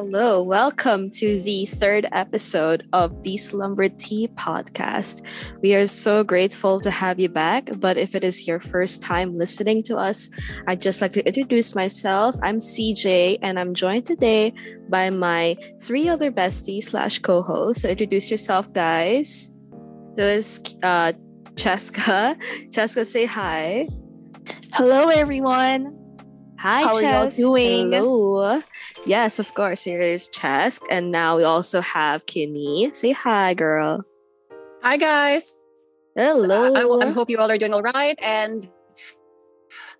[0.00, 0.42] Hello.
[0.42, 5.20] Welcome to the third episode of the Slumber Tea podcast.
[5.60, 7.68] We are so grateful to have you back.
[7.76, 10.30] But if it is your first time listening to us,
[10.66, 12.34] I'd just like to introduce myself.
[12.42, 14.54] I'm CJ, and I'm joined today
[14.88, 17.82] by my three other besties slash co-hosts.
[17.82, 19.52] So introduce yourself, guys.
[20.16, 21.12] This is uh,
[21.56, 22.40] Cheska.
[22.70, 23.86] Cheska, say hi.
[24.72, 25.94] Hello, everyone.
[26.58, 27.92] Hi, How are y'all doing?
[27.92, 28.62] Hello.
[29.10, 29.82] Yes, of course.
[29.82, 30.86] Here is Chesk.
[30.86, 32.94] And now we also have Kinney.
[32.94, 34.06] Say hi, girl.
[34.86, 35.58] Hi guys.
[36.16, 36.70] Uh, hello.
[36.78, 38.62] I, I hope you all are doing all right and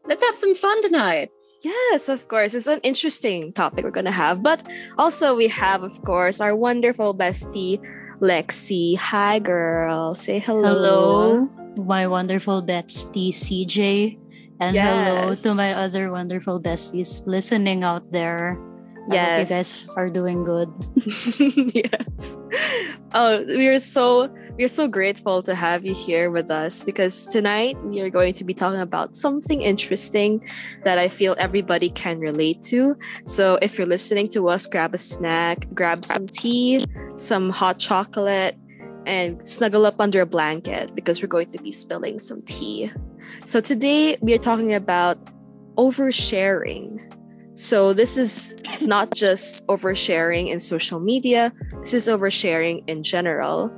[0.07, 1.35] let's have some fun tonight.
[1.67, 2.55] yes, of course.
[2.55, 4.47] It's an interesting topic we're going to have.
[4.47, 4.63] But
[4.95, 7.83] also, we have, of course, our wonderful bestie,
[8.23, 8.95] Lexi.
[8.95, 10.15] Hi, girl.
[10.15, 10.71] Say hello.
[10.71, 11.51] Hello,
[11.83, 14.23] my wonderful bestie CJ.
[14.61, 18.55] And hello to my other wonderful besties listening out there.
[19.09, 19.95] Hope you guys Yes.
[19.97, 20.69] are doing good.
[21.75, 22.39] yes.
[23.15, 27.27] Oh, we are so we are so grateful to have you here with us because
[27.27, 30.47] tonight we are going to be talking about something interesting
[30.85, 32.97] that I feel everybody can relate to.
[33.27, 36.85] So if you're listening to us, grab a snack, grab some tea,
[37.17, 38.57] some hot chocolate,
[39.07, 42.93] and snuggle up under a blanket because we're going to be spilling some tea.
[43.47, 45.17] So today we are talking about
[45.77, 47.01] oversharing.
[47.55, 53.71] So this is not just oversharing in social media, this is oversharing in general.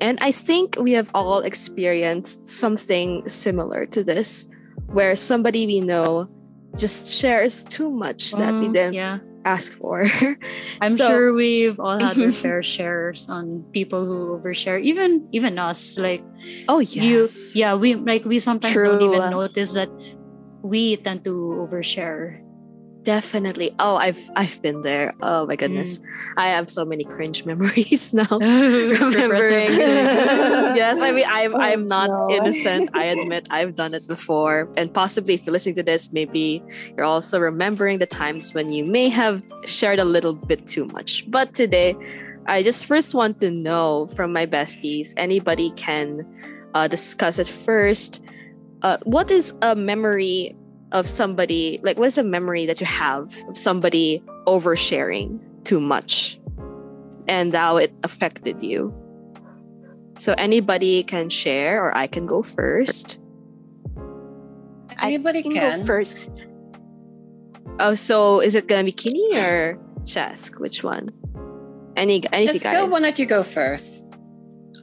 [0.00, 4.46] And I think we have all experienced something similar to this,
[4.94, 6.28] where somebody we know
[6.76, 10.06] just shares too much that we Mm, didn't yeah, ask for.
[10.80, 14.78] I'm So- sure we've all had our fair shares on people who overshare.
[14.82, 16.22] Even even us, like
[16.68, 19.90] oh you, yeah, we like we sometimes don't even notice that
[20.62, 21.34] we tend to
[21.66, 22.38] overshare.
[23.08, 23.72] Definitely.
[23.80, 25.14] Oh, I've I've been there.
[25.22, 25.98] Oh my goodness.
[26.36, 28.28] I have so many cringe memories now.
[28.36, 29.72] remembering.
[30.76, 32.28] yes, I mean I'm Oh, I'm not no.
[32.36, 32.90] innocent.
[32.92, 34.68] I admit I've done it before.
[34.76, 36.62] And possibly if you're listening to this, maybe
[36.98, 41.24] you're also remembering the times when you may have shared a little bit too much.
[41.30, 41.96] But today,
[42.44, 46.28] I just first want to know from my besties, anybody can
[46.74, 48.20] uh, discuss it first.
[48.82, 50.54] Uh, what is a memory
[50.92, 56.40] of somebody like what is a memory that you have of somebody oversharing too much
[57.28, 58.92] and how it affected you
[60.16, 63.20] so anybody can share or i can go first
[65.00, 65.80] Anybody can can.
[65.80, 66.30] go first.
[67.78, 70.58] oh so is it gonna be Kinney or Chesk?
[70.58, 71.10] which one
[71.96, 72.86] any anything Just guys go.
[72.86, 74.14] Why don't you go first?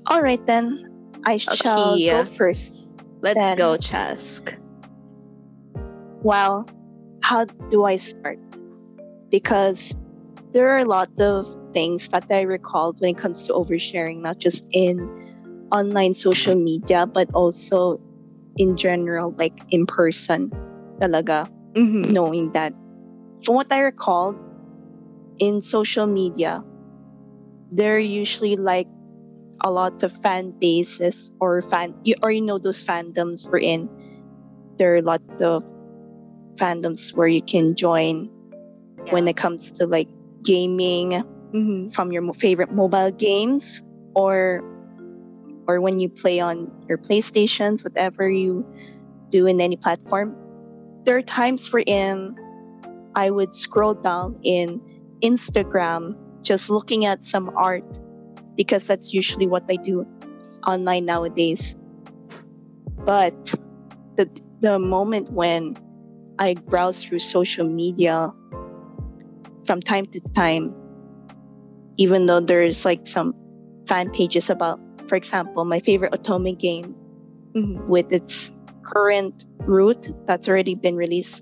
[0.08, 0.92] All right, then.
[1.26, 2.10] I shall Okay.
[2.12, 2.76] go first.
[3.22, 4.56] let's then- go Chesk.
[6.25, 6.66] Well,
[7.22, 8.40] how do I start?
[9.30, 9.94] Because
[10.53, 14.40] there are a lot of things that I recalled when it comes to oversharing, not
[14.40, 15.06] just in
[15.72, 18.02] online social media, but also
[18.58, 20.50] in general, like in person.
[20.97, 21.46] Talaga.
[21.75, 22.09] Mhm.
[22.09, 22.74] knowing that
[23.44, 24.40] from what I recalled,
[25.38, 26.64] in social media,
[27.69, 28.88] there are usually like
[29.62, 33.91] a lot of fan bases or fan you or you know those fandoms we're in.
[34.80, 35.64] There are a lot of
[36.58, 38.30] fandoms where you can join
[39.10, 40.08] when it comes to like
[40.44, 41.24] gaming
[41.54, 41.94] Mhm.
[41.94, 43.82] from your favorite mobile games
[44.16, 44.62] or
[45.68, 48.66] or when you play on your playstations whatever you
[49.32, 50.36] do in any platform.
[51.06, 52.36] There are times wherein
[53.16, 54.82] i would scroll down in
[55.24, 56.14] instagram
[56.44, 57.86] just looking at some art
[58.58, 60.06] because that's usually what i do
[60.68, 61.76] online nowadays.
[63.06, 63.34] But
[64.18, 64.30] the
[64.60, 65.76] the moment when
[66.40, 68.32] i browse through social media
[69.66, 70.73] from time to time
[71.97, 73.34] even though there's like some
[73.87, 76.96] fan pages about for example my favorite otome game
[77.55, 77.87] Mhm.
[77.87, 78.52] with its
[78.84, 81.41] current route that's already been released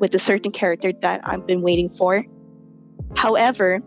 [0.00, 2.24] with a certain character that I've been waiting for.
[3.14, 3.80] However,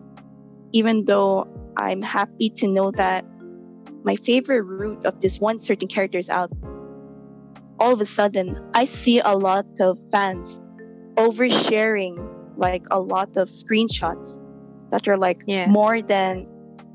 [0.72, 1.46] even though
[1.76, 3.24] I'm happy to know that
[4.04, 6.50] my favorite route of this one certain character is out,
[7.78, 10.60] all of a sudden I see a lot of fans
[11.16, 12.16] oversharing
[12.56, 14.40] like a lot of screenshots
[14.90, 15.68] that are like Yeah.
[15.68, 16.46] more than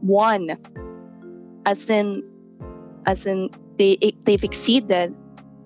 [0.01, 0.57] one.
[1.65, 2.23] As in
[3.05, 5.13] as in they they've exceeded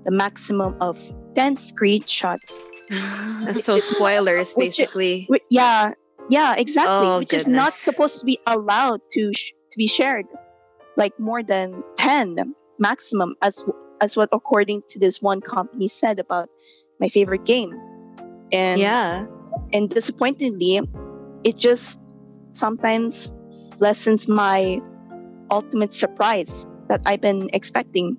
[0.06, 0.98] the maximum of
[1.36, 2.60] 10 screenshots.
[3.54, 5.28] So spoilers basically.
[5.32, 5.94] Wh- yeah
[6.30, 10.26] yeah exactly Oh, which is not supposed to be allowed to sh- to be shared
[10.98, 13.64] like more than 10 maximum as
[14.02, 16.50] as what according to this one company said about
[17.00, 17.74] my favorite game
[18.52, 19.26] and yeah
[19.74, 20.82] and disappointingly
[21.44, 22.02] it just
[22.52, 23.32] sometimes
[23.80, 24.82] lessens my
[25.52, 28.18] ultimate surprise that I've been expecting.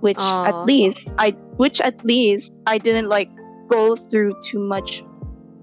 [0.00, 0.44] Which Aw.
[0.44, 3.30] at least I which at least I didn't like
[3.68, 5.02] go through too much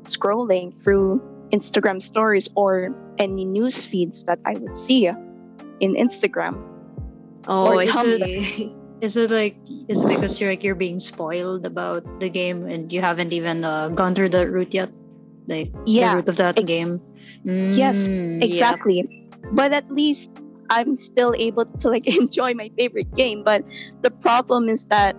[0.02, 1.22] scrolling through
[1.54, 2.90] Instagram stories or
[3.20, 6.58] any news feeds that I would see in Instagram.
[7.48, 8.74] Oh, I see.
[9.02, 9.58] Is it like
[9.90, 13.66] is it because you're like you're being spoiled about the game and you haven't even
[13.66, 14.92] uh, gone through the route yet?
[15.48, 17.02] Like Yeah, the route of that ex- game.
[17.44, 19.28] Yes, Mm, Exactly.
[19.54, 20.30] But at least
[20.70, 23.44] I'm still able to like enjoy my favorite game.
[23.44, 23.66] But
[24.02, 25.16] the problem is that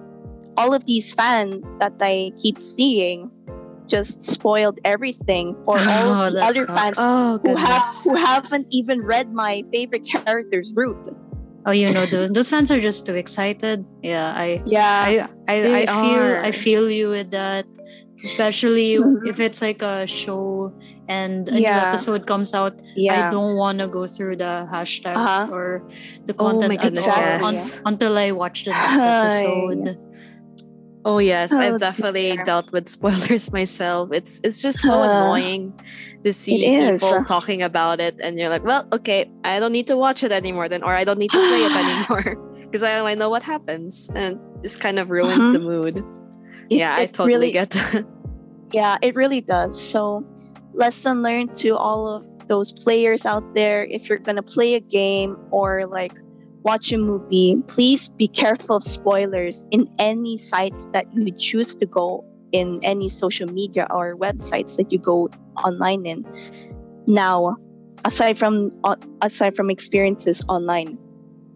[0.56, 3.30] all of these fans that I keep seeing
[3.88, 6.72] just spoiled everything for all Oh, of the other sucks.
[6.80, 11.08] fans Oh, who have who haven't even read my favorite character's route.
[11.64, 13.84] Oh, you know, the, those fans are just too excited.
[14.02, 15.28] Yeah, I Yeah.
[15.46, 17.66] I I, I feel I feel you with that.
[18.22, 19.26] Especially Mhm.
[19.26, 20.70] if it's like a show
[21.08, 21.88] and a new Yeah.
[21.90, 23.26] episode comes out, yeah.
[23.26, 25.50] I don't want to go through the hashtags Uh-huh.
[25.50, 25.82] or
[26.26, 27.78] the Oh content all yes.
[27.82, 28.98] un- until I watch the next
[29.42, 29.98] episode.
[31.04, 32.44] Oh yes, Oh, I've definitely dear.
[32.44, 34.10] dealt with spoilers myself.
[34.12, 35.72] It's it's just so Uh, annoying
[36.22, 36.62] to see
[36.92, 40.30] people talking about it, and you're like, well, okay, I don't need to watch it
[40.30, 43.42] anymore then, or I don't need to play it anymore because I, I know what
[43.42, 45.52] happens, and this kind of ruins Mhm.
[45.52, 45.96] the mood.
[45.98, 46.04] It-
[46.70, 48.06] yeah, I totally really- get that.
[48.72, 49.76] Yeah, it really does.
[49.76, 50.24] So,
[50.72, 54.80] lesson learned to all of those players out there if you're going to play a
[54.80, 56.14] game or like
[56.62, 61.86] watch a movie, please be careful of spoilers in any sites that you choose to
[61.86, 65.28] go in any social media or websites that you go
[65.64, 66.24] online in.
[67.06, 67.56] Now,
[68.04, 70.98] aside from uh, aside from experiences online,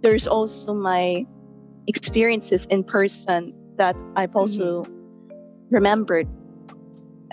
[0.01, 1.25] there's also my
[1.87, 4.85] experiences in person that I've also
[5.71, 6.27] remembered.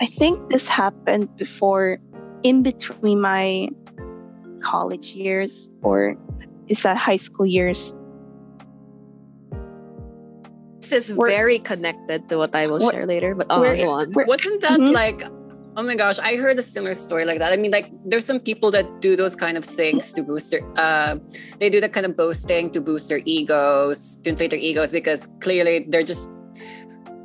[0.00, 1.98] I think this happened before,
[2.42, 3.68] in between my
[4.60, 6.16] college years or
[6.68, 7.92] is that high school years?
[10.80, 13.90] This is We're- very connected to what I will We're- share later, but oh, go
[13.90, 14.12] on.
[14.12, 14.92] Wasn't that Mhm.
[14.92, 15.22] like
[15.76, 17.50] oh my gosh, I heard a similar story like that.
[17.52, 20.62] I mean, like there's some people that do those kind of things to boost their
[20.78, 21.16] uh
[21.58, 25.26] they do that kind of boasting to boost their egos, to inflate their egos because
[25.40, 26.30] clearly they're just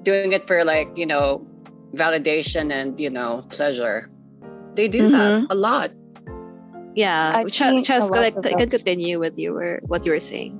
[0.01, 1.45] doing it for like, you know,
[1.93, 4.07] validation and, you know, pleasure.
[4.73, 5.91] They do that a lot.
[6.99, 10.05] Yeah, I've Ch- seen a Cheska, lot like, of can continue with you were what
[10.05, 10.59] you were saying.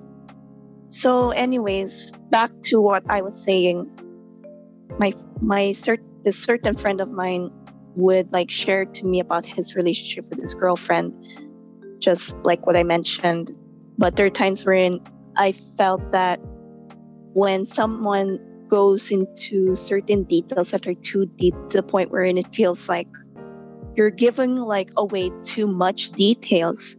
[0.88, 3.92] So, anyways, back to what I was saying.
[4.98, 7.52] My my cert- this certain friend of mine
[7.96, 11.12] would like share to me about his relationship with his girlfriend,
[12.00, 13.52] just like what I mentioned.
[13.98, 15.04] But there are times wherein
[15.36, 16.40] I felt that
[17.36, 18.40] when someone
[18.70, 23.10] goes into certain details that are too deep to the point wherein it feels like
[24.00, 26.96] you're giving like away too much details,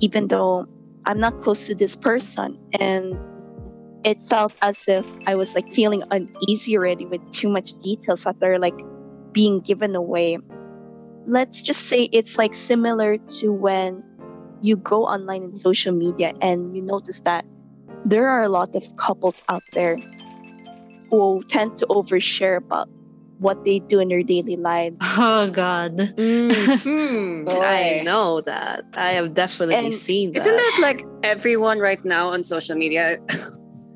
[0.00, 0.66] even though
[1.06, 3.16] I'm not close to this person and
[4.04, 8.36] it felt as if I was like feeling uneasy already with too much details that
[8.42, 8.78] are like
[9.32, 10.36] being given away.
[11.26, 14.04] Let's just say it's like similar to when
[14.60, 17.46] you go online in social media and you notice that
[18.04, 19.96] there are a lot of couples out there
[21.08, 22.90] who tend to overshare about
[23.38, 24.96] what they do in their daily lives.
[25.18, 25.96] Oh God.
[26.16, 27.48] Mhm.
[27.48, 28.84] I know that.
[28.94, 30.40] I have definitely And seen that.
[30.40, 33.18] Isn't that like everyone right now on social media?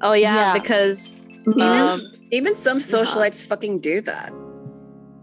[0.02, 0.52] Oh yeah, Yeah.
[0.54, 1.60] because Mhm.
[1.60, 2.00] um
[2.32, 4.32] Even some socialites fucking do that.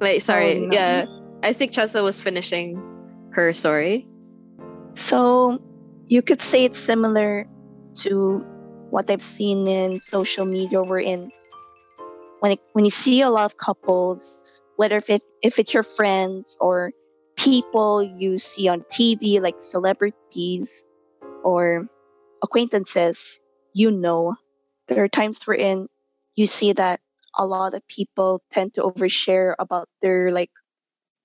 [0.01, 0.57] wait, sorry.
[0.57, 0.73] Oh, no.
[0.73, 1.05] Yeah.
[1.43, 2.77] I think Cheska was finishing
[3.33, 4.05] her story.
[4.95, 5.57] So
[6.07, 7.45] you could say it's similar
[8.05, 8.41] to
[8.89, 11.29] what I've seen in social media wherein
[12.39, 15.83] when it, when you see a lot of couples, whether if it if it's your
[15.83, 16.91] friends or
[17.37, 20.83] people you see on TV like celebrities
[21.43, 21.87] or
[22.43, 23.39] acquaintances,
[23.73, 24.35] you know,
[24.87, 25.87] there are times wherein
[26.35, 26.99] you see that
[27.37, 30.51] a lot of people tend to overshare about their like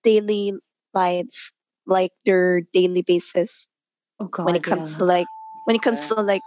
[0.04, 0.52] daily
[0.94, 1.52] lives,
[1.86, 3.66] like their daily basis
[4.20, 4.46] Oh God.
[4.46, 4.98] when it comes yeah.
[4.98, 5.26] to like
[5.64, 6.42] when it comes to like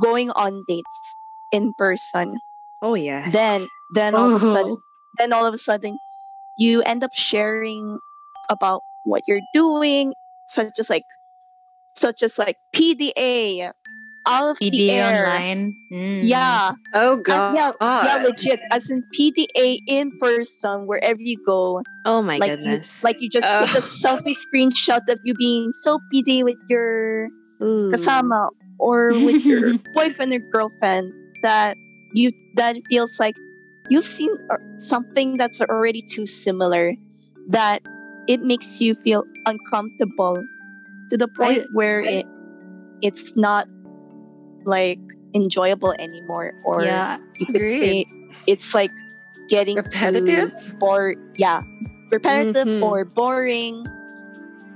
[0.00, 1.00] going on dates
[1.52, 2.38] in person
[2.82, 3.32] Oh yes.
[3.32, 4.82] then then all of a sudden Oh.
[5.18, 5.98] then all of a sudden
[6.56, 7.98] you end up sharing
[8.48, 10.14] about what you're doing
[10.46, 11.04] such as like
[11.94, 13.70] such as like pda
[14.26, 15.74] out of the PDA air online.
[15.92, 16.20] Mm.
[16.28, 17.54] yeah Oh as- god.
[17.54, 23.02] yeah yeah legit as in pda in person wherever you go Oh my like goodness.
[23.02, 23.66] you like you just Ugh.
[23.66, 27.28] take a selfie screenshot of you being so pda with your
[27.62, 27.90] Ooh.
[27.92, 31.76] kasama or with your boyfriend or girlfriend that
[32.12, 33.36] you that feels like
[33.88, 36.94] you've seen uh, something that's already too similar
[37.48, 37.82] that
[38.28, 40.42] it makes you feel uncomfortable
[41.10, 42.26] to the point where it
[43.02, 43.66] it's not
[44.64, 44.98] like
[45.34, 47.80] enjoyable anymore or yeah, you could Agreed.
[47.80, 48.04] say
[48.46, 48.92] it's like
[49.48, 50.52] getting Repetitive?
[50.78, 51.62] bore yeah
[52.10, 52.82] repetitive Mhm.
[52.82, 53.86] or boring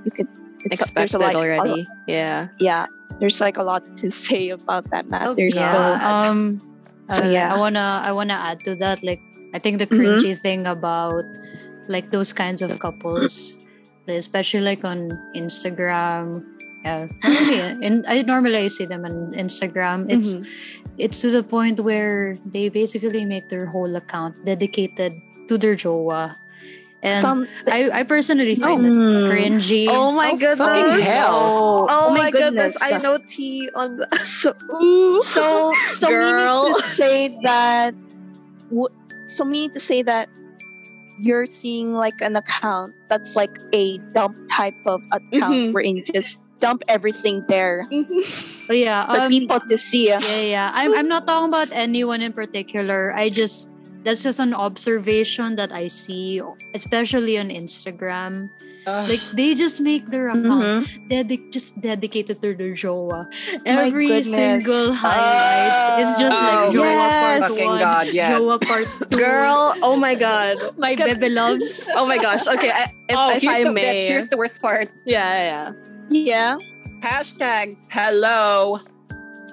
[0.03, 0.27] you could
[0.71, 1.87] Expected a lot- already.
[2.07, 2.47] Yeah.
[2.57, 2.87] yeah
[3.19, 5.99] there's like a lot to say about that matter so, yeah.
[6.01, 6.59] Um,
[7.07, 9.03] so uh, yeah I wanna I wanna add to that.
[9.03, 9.21] Like
[9.53, 9.97] I think the Mhm.
[9.97, 11.23] cringy thing about
[11.87, 13.57] like those kinds of couples,
[14.07, 16.43] especially like on Instagram.
[16.85, 20.05] Yeah, normally, and I normally see them on Instagram.
[20.09, 20.45] It's Mhm.
[20.97, 25.13] it's to the point where they basically make their whole account dedicated
[25.49, 26.35] to their jowa,
[27.05, 28.91] and some I I personally find it
[29.23, 29.85] cringy.
[29.87, 31.07] Oh my Oh, fucking goodness.
[31.07, 31.85] hell.
[31.89, 32.75] Oh, my goodness.
[32.81, 34.07] I know tea on the.
[34.17, 35.21] so Ooh.
[35.23, 36.33] so so Girl.
[36.33, 37.93] meaning to say that
[39.27, 40.29] so meaning to say that
[41.21, 45.73] you're seeing like an account that's like a dump type of account Mhm.
[45.73, 50.71] wherein you just dump everything there Oh yeah, for um, people to see Yeah, yeah.
[50.73, 53.13] I'm I'm not talking about anyone in particular.
[53.15, 53.71] I just
[54.05, 56.39] that's just an observation that I see,
[56.77, 58.49] especially on Instagram.
[58.85, 59.09] Ugh.
[59.09, 61.09] Like they just make their account Mhm.
[61.09, 63.25] dedic- just dedicated to their jowa.
[63.65, 67.41] My Every single highlights is just oh, like jowa yes.
[67.41, 68.29] part one, god, yes.
[68.37, 69.17] jowa part two.
[69.17, 70.61] Girl, oh my god.
[70.77, 71.89] my Get- baby loves.
[71.97, 72.45] Oh my gosh.
[72.45, 74.05] Okay, I, if, oh, if here's I the, may.
[74.05, 74.93] bitch, here's the worst part.
[75.01, 75.73] yeah, yeah,
[76.13, 76.53] yeah.
[76.61, 77.89] yeah Hashtags.
[77.89, 78.77] Hello.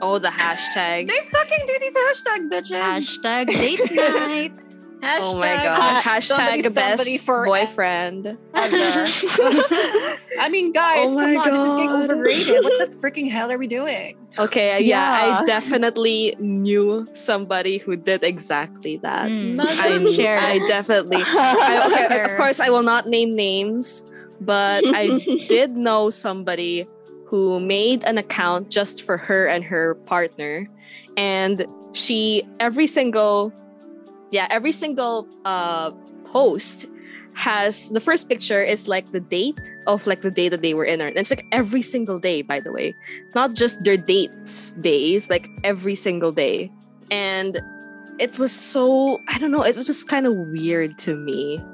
[0.04, 1.06] Oh, the hashtags.
[1.08, 2.80] They fucking do these hashtags, bitches.
[3.22, 4.52] Hashtag date night.
[5.02, 5.78] Hashtag, oh my god.
[5.80, 8.38] uh, Hashtag somebody, somebody best for boyfriend.
[8.54, 12.62] I mean, guys, Oh come on, this is getting overrated.
[12.62, 14.16] What the freaking hell are we doing?
[14.38, 15.40] Okay, yeah, Yeah.
[15.40, 19.28] I definitely knew somebody who did exactly that.
[19.28, 19.60] Mm.
[19.60, 20.38] I, Share.
[20.38, 21.18] I definitely.
[21.20, 24.06] I, okay, of course, I will not name names,
[24.40, 25.18] but I
[25.48, 26.86] did know somebody
[27.32, 30.68] who made an account just for her and her partner,
[31.16, 33.50] and she every single,
[34.30, 35.90] yeah, every single uh
[36.24, 36.84] post
[37.32, 40.84] has the first picture is like the date of like the day that they were
[40.84, 42.94] in, and it's like every single day, by the way,
[43.34, 46.70] not just their dates days, like every single day,
[47.10, 47.56] and
[48.20, 51.64] it was so I don't know, it was just kind of weird to me.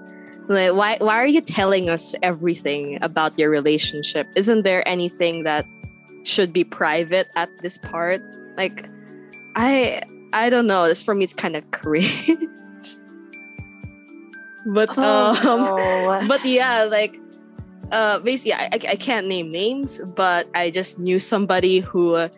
[0.48, 4.26] Like, why why are you telling us everything about your relationship?
[4.34, 5.66] Isn't there anything that
[6.24, 8.22] should be private at this part?
[8.56, 8.88] Like,
[9.56, 10.00] I
[10.32, 10.88] I don't know.
[10.88, 12.32] This for me, it's kind of cringe.
[14.66, 17.20] but um, oh, but yeah, like
[17.92, 22.14] uh, basically, I, I I can't name names, but I just knew somebody who.
[22.14, 22.28] Uh,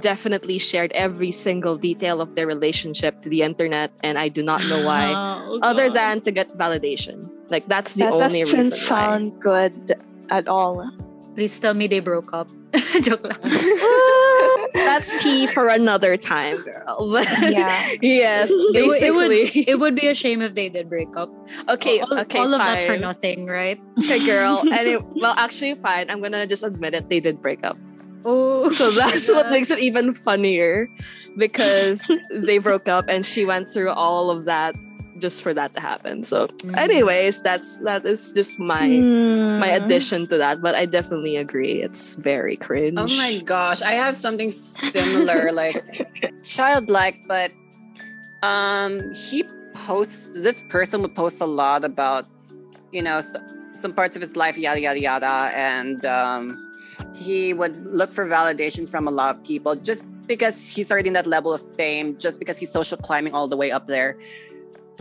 [0.00, 4.60] definitely shared every single detail of their relationship to the internet and i do not
[4.66, 5.14] know why
[5.46, 7.30] Oh, other than to get validation.
[7.50, 8.84] Like that's the that only doesn't reason why.
[8.84, 9.94] sound good
[10.30, 10.90] at all
[11.34, 12.46] Please tell me they broke up.
[13.02, 13.34] Joke lang.
[14.74, 17.10] that's tea for another time, girl.
[17.10, 18.54] But yeah yes, It
[18.86, 19.62] would- it would- basically.
[19.66, 21.30] It would be a shame if they did break up.
[21.68, 23.80] okay, all, okay, all of that for nothing, right?
[23.98, 24.60] Okay, girl.
[24.62, 26.08] And it, well, actually, fine.
[26.10, 27.08] I'm gonna just admit it.
[27.10, 27.76] They did break up.
[28.24, 30.88] Oh, So that's what makes it even funnier,
[31.36, 34.74] because they broke up and she went through all of that
[35.18, 36.24] just for that to happen.
[36.24, 36.78] So, Mm.
[36.78, 38.88] anyways, that's that is just my
[39.60, 39.84] my Hmm.
[39.84, 40.60] addition to that.
[40.62, 41.82] But I definitely agree.
[41.82, 42.98] It's very cringe.
[42.98, 45.76] Oh my gosh, I have something similar, like
[46.42, 47.52] childlike, but
[48.42, 49.44] um, he
[49.74, 50.30] posts.
[50.42, 52.26] This person would post a lot about,
[52.92, 53.36] you know, s
[53.72, 56.54] some parts of his life, yada yada yada, and um,
[57.14, 61.14] he would look for validation from a lot of people just because he's already in
[61.14, 64.16] that level of fame, just because he's social climbing all the way up there.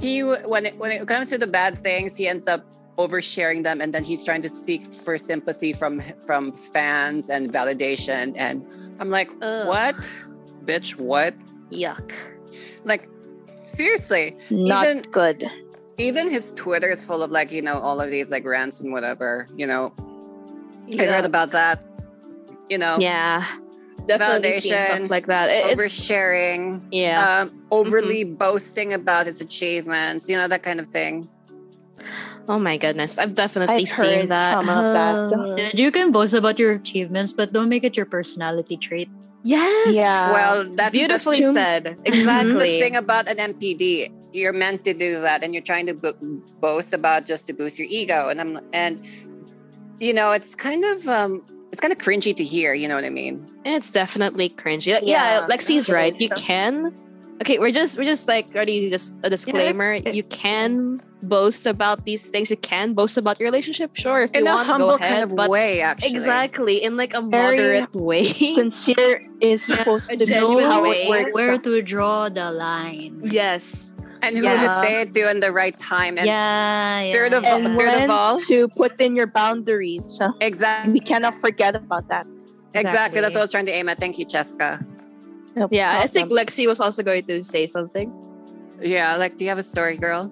[0.04, 2.66] He when it when it comes to the bad things, he ends up
[2.98, 8.36] oversharing them and then he's trying to seek for sympathy from from fans and validation
[8.38, 8.64] and
[9.00, 9.68] i'm like Ugh.
[9.68, 9.96] what
[10.66, 11.34] bitch what
[11.72, 12.14] Yuck.
[12.84, 13.10] like
[13.64, 15.50] seriously not even- good
[15.98, 18.94] even his twitter is full of like you know all of these like rants and
[18.94, 19.92] whatever you know
[21.00, 21.84] i read about that
[22.70, 23.44] you know Yeah.
[24.06, 25.50] Definitely seen Validation, stuff like that.
[25.50, 27.46] It- It's oversharing yeah.
[27.48, 31.28] um, overly boasting about his achievements you know that kind of thing
[32.50, 33.18] oh my goodness.
[33.18, 34.54] I've definitely I've seen heard that.
[34.54, 35.16] some of that.
[35.32, 39.08] Uh, you can boast about your achievements, but don't make it your personality trait.
[39.44, 39.96] yes.
[39.96, 40.32] Yeah.
[40.34, 41.96] well that's Beautifully that's said.
[42.04, 42.54] Exactly.
[42.60, 46.20] the thing about an MPD, you're meant to do that, and you're trying to bo-
[46.60, 48.28] boast about just to boost your ego.
[48.28, 49.00] And I'm and
[50.00, 52.72] you know, it's kind of um, it's kind of cringy to hear.
[52.78, 53.50] You know what I mean?
[53.66, 54.88] It's definitely cringy.
[54.94, 56.14] Yeah, Yeah, Lexi's I right.
[56.22, 56.94] You can
[57.42, 62.06] Okay, we're just we're just like already Just a disclaimer: it- you can boast about
[62.06, 62.52] these things.
[62.54, 65.12] You can boast about your relationship, sure, if In you a want, humble go ahead.
[65.12, 66.12] kind of but way, actually.
[66.14, 68.24] exactly in like a Very moderate way.
[68.62, 71.04] Sincere is supposed to know how way.
[71.04, 71.34] it works.
[71.34, 73.20] Where to draw the line?
[73.26, 74.64] yes, And who Yes.
[74.64, 76.18] to say it to in the right time.
[76.18, 77.14] And yeah, yeah.
[77.14, 80.06] Third of- and Third of when all- to put in your boundaries.
[80.08, 80.94] So Exactly.
[80.94, 82.26] we cannot forget about that.
[82.74, 83.20] Exactly.
[83.22, 84.00] That's what I was trying to aim at.
[84.00, 84.80] Thank you, Cheska.
[85.56, 86.00] No yeah.
[86.02, 86.32] I think.
[86.32, 88.10] Lexi was also going to say something.
[88.82, 90.32] Yeah, like, do you have a story, girl?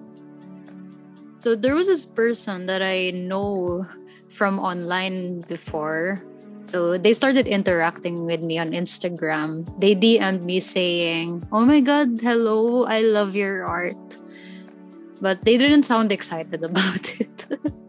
[1.38, 3.86] So there was this person that I know
[4.28, 6.22] from online before.
[6.66, 9.68] So they started interacting with me on Instagram.
[9.80, 13.98] They DM'd me saying, Oh my god, hello, I love your art.
[15.20, 17.28] But they didn't sound excited about it.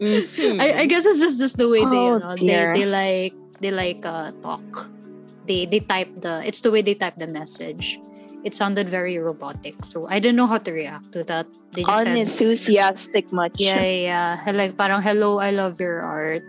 [0.00, 0.60] Hmm.
[0.60, 3.34] I, I guess it's just, just the way they, Oh, you know, they, they like
[3.60, 4.90] they like uh talk.
[5.46, 7.98] They they type the it's the way they type the message.
[8.44, 9.84] It sounded very robotic.
[9.84, 11.46] So I didn't know how to react to that.
[11.72, 13.56] They just said Unenthusiastic much.
[13.56, 14.36] yeah, yeah.
[14.44, 14.52] yeah.
[14.52, 16.44] Like parang hello, I love your art.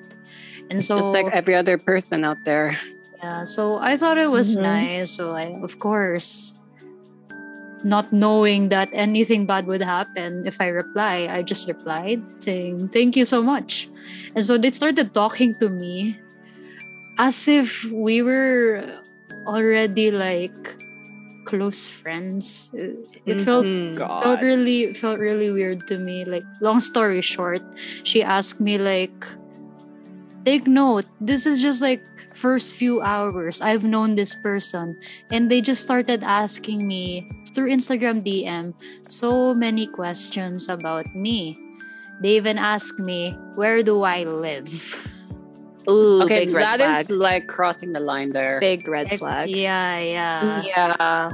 [0.69, 2.77] And so Just like every other person out there.
[3.23, 4.61] yeah, so I thought it was Mhm.
[4.63, 5.11] nice.
[5.11, 6.53] So I of course
[7.85, 13.13] not knowing that anything bad would happen if I reply, I just replied saying thank
[13.15, 13.87] you so much.
[14.33, 16.17] And so they started talking to me
[17.21, 18.81] as if we were
[19.45, 20.57] already like
[21.45, 22.73] close friends.
[23.29, 24.01] It felt Mhm.
[24.01, 27.61] felt really felt really weird to me like long story short
[28.01, 29.13] she asked me like
[30.45, 34.95] take note this is just like first few hours i've known this person
[35.31, 37.23] and they just started asking me
[37.55, 38.73] through instagram dm
[39.07, 41.57] so many questions about me
[42.21, 44.69] they even asked me where do i live
[45.87, 47.01] Ooh, Okay, big red that flag.
[47.05, 48.59] is like crossing the line there.
[48.59, 49.49] big red Like, flag.
[49.49, 51.29] yeah yeah Yeah.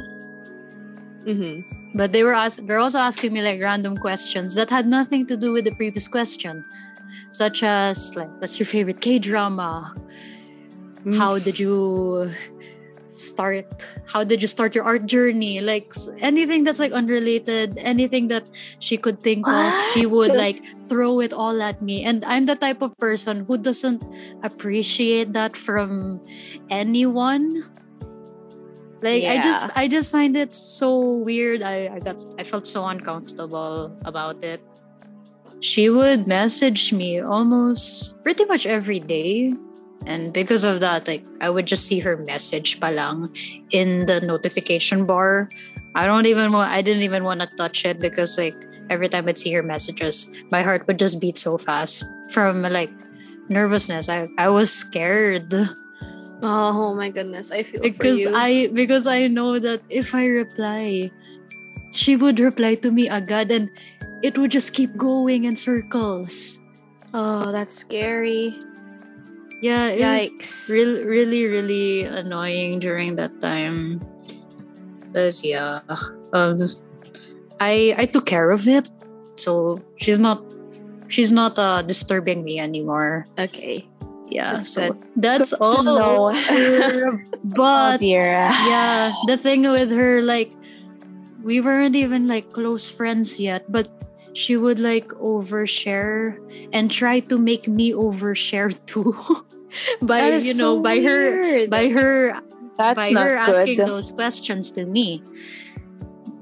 [1.25, 1.61] hmm
[1.95, 5.35] But they were ask- they're also asking me like random questions that had nothing to
[5.35, 6.63] do with the previous question,
[7.29, 9.93] such as like, what's your favorite K drama?
[11.17, 12.31] How did you
[13.09, 13.89] start?
[14.05, 15.61] How did you start your art journey?
[15.61, 18.45] Like anything that's like unrelated, anything that
[18.79, 22.03] she could think of, she would like throw it all at me.
[22.03, 24.03] And I'm the type of person who doesn't
[24.43, 26.21] appreciate that from
[26.69, 27.65] anyone
[29.01, 32.85] like i just i just find it so weird i i got i felt so
[32.85, 34.61] uncomfortable about it
[35.61, 39.53] she would message me almost pretty much every day.
[40.05, 43.29] And because of that like i would just see her message palang
[43.69, 45.49] in the notification bar.
[45.93, 48.57] I don't even want i didn't even want to touch it because like
[48.89, 52.89] every time i'd see her messages my heart would just beat so fast from like
[53.51, 54.09] nervousness.
[54.09, 55.53] I i was scared.
[56.41, 58.25] Oh my goodness, I feel because.
[58.33, 61.11] I because I know that if I reply,
[61.93, 63.51] she would reply to me agad.
[63.51, 63.69] And
[64.23, 66.59] it would just keep going in circles.
[67.13, 68.53] oh, that's scary.
[69.61, 70.51] Yeah, it was Yikes.
[70.73, 74.01] really really really annoying during that time.
[75.13, 75.81] But yeah,
[76.33, 76.69] um,
[77.59, 78.89] I I took care of it,
[79.35, 80.41] so she's not
[81.09, 83.27] she's not uh disturbing me anymore.
[83.37, 83.85] Okay.
[84.31, 85.03] Yeah, That's so good.
[85.19, 86.31] that's Good all.
[86.31, 88.47] Uh, Oh but dear.
[88.65, 90.55] yeah the thing with her like
[91.43, 93.91] we weren't even like close friends yet but
[94.33, 96.37] she would like overshare
[96.71, 99.15] and try to make me overshare too.
[100.01, 102.35] By you know so by her by her
[102.75, 105.23] That's by her asking those questions to me.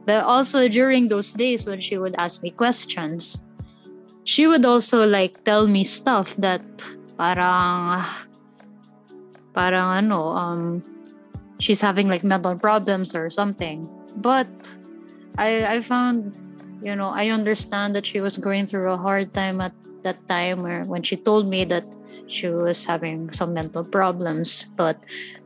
[0.06, 3.46] But also during those days when she would ask me questions
[4.30, 6.62] she would also like tell me stuff that
[7.18, 8.06] parang
[9.58, 10.62] parang ano um
[11.58, 13.90] she's having like mental problems or something.
[14.22, 14.50] But
[15.42, 16.38] i i found
[16.82, 20.64] you know i understand that she was going through a hard time at that time
[20.64, 21.84] where when she told me that
[22.28, 24.98] she was having some mental problems but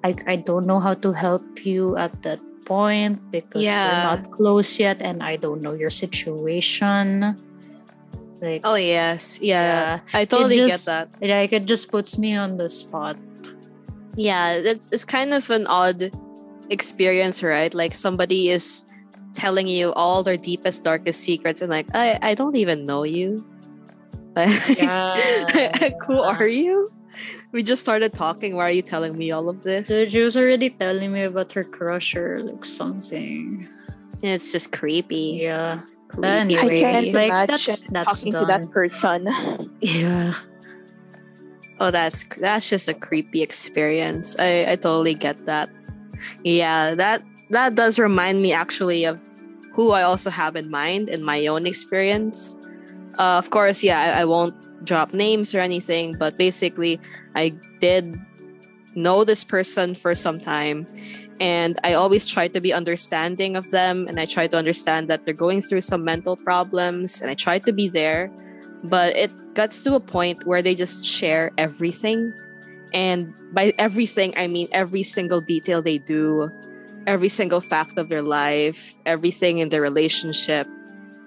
[0.04, 3.84] i i don't know how to help you at that point because Yeah.
[3.88, 7.36] we're not close yet and i don't know your situation
[8.43, 10.00] like Oh yes, yeah.
[10.04, 11.08] yeah I totally just- get that.
[11.24, 13.15] like it just puts me on the spot
[14.15, 16.12] Yeah, it's it's kind of an odd
[16.69, 17.74] experience, right?
[17.74, 18.86] Like somebody is
[19.34, 23.43] telling you all their deepest, darkest secrets, and like I I don't even know you.
[24.36, 25.17] Like, Yeah.
[26.08, 26.89] who are you?
[27.52, 28.56] We just started talking.
[28.56, 29.89] Why are you telling me all of this?
[29.89, 33.67] So she was already telling me about her crush or like something.
[34.24, 35.38] It's just creepy.
[35.46, 35.82] Yeah.
[36.10, 36.28] creepy.
[36.30, 39.28] I Anyway, can't like, imagine that's- that's talking to that person.
[39.82, 40.34] Yeah.
[41.80, 44.36] Oh, that's that's just a creepy experience.
[44.39, 45.69] I I totally get that.
[46.46, 47.22] Yeah, that
[47.53, 49.19] that does remind me actually of
[49.73, 52.57] who I also have in mind in my own experience.
[53.17, 54.53] Uh, of course, yeah, I, I won't
[54.85, 56.99] drop names or anything, but basically,
[57.35, 58.15] I did
[58.95, 60.85] know this person for some time.
[61.39, 64.05] And I always try to be understanding of them.
[64.07, 67.21] And I try to understand that they're going through some mental problems.
[67.21, 68.29] And I try to be there.
[68.83, 72.33] But it gets to a point where they just share everything.
[72.93, 76.51] And by everything, I mean every single detail they do,
[77.07, 80.67] every single fact of their life, everything in their relationship.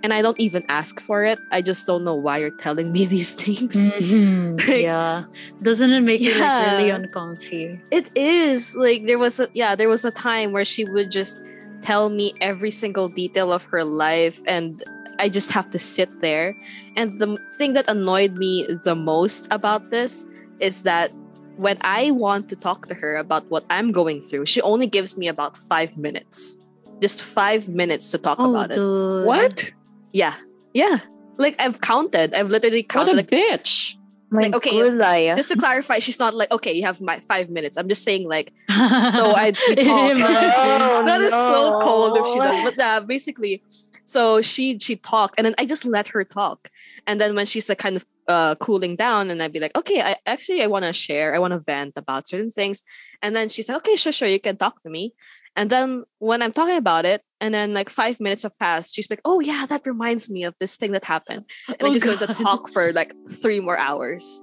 [0.03, 1.39] And I don't even ask for it.
[1.51, 3.93] I just don't know why you're telling me these things.
[3.95, 4.61] Mhm.
[4.69, 5.25] Like- yeah.
[5.63, 7.81] Doesn't it make you like really uncomfy?
[7.91, 11.45] It is like there was a yeah, there was a time where she would just
[11.83, 14.83] tell me every single detail of her life and
[15.19, 16.55] I just have to sit there.
[16.95, 20.27] And the thing that annoyed me the most about this
[20.61, 21.11] is that
[21.57, 25.17] when I want to talk to her about what I'm going through, she only gives
[25.17, 26.59] me about 5 minutes.
[27.01, 28.81] Just 5 minutes to talk Oh, about it.
[29.27, 29.73] What?
[30.13, 30.35] Yeah.
[30.75, 30.99] Yeah.
[31.37, 32.35] Like I've counted.
[32.35, 33.17] I've literally counted.
[33.17, 33.97] What counted a like bitch.
[34.31, 35.35] My Like, okay, gulay.
[35.37, 37.77] just to clarify, she's not like, okay, you have my five minutes.
[37.77, 40.11] I'm just saying like so I we talk.
[40.17, 41.07] Imagine.
[41.07, 42.45] that is so cold if she no.
[42.45, 42.71] does.
[42.71, 43.63] But uh, basically,
[44.05, 46.71] so she she talked, and then I just let her talk.
[47.07, 50.01] And then when she's like kind of uh, cooling down, and I'd be like, okay,
[50.01, 52.83] I actually I want to share, I want to vent about certain things.
[53.23, 55.15] And then she's like, okay, sure, sure, you can talk to me.
[55.59, 59.09] And then when I'm talking about it, and then like five minutes have passed, she's
[59.09, 61.45] like, oh yeah, that reminds me of this thing that happened.
[61.69, 64.43] And then Oh, she's going to talk for like three more hours.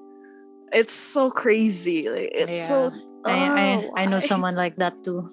[0.72, 2.10] It's so crazy.
[2.10, 2.92] Like it's so.
[3.26, 4.20] I, I, Oh, I know why?
[4.22, 5.30] someone like that too.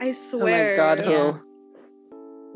[0.00, 0.72] I swear.
[0.72, 1.10] Oh my god, who?
[1.12, 1.38] Yeah.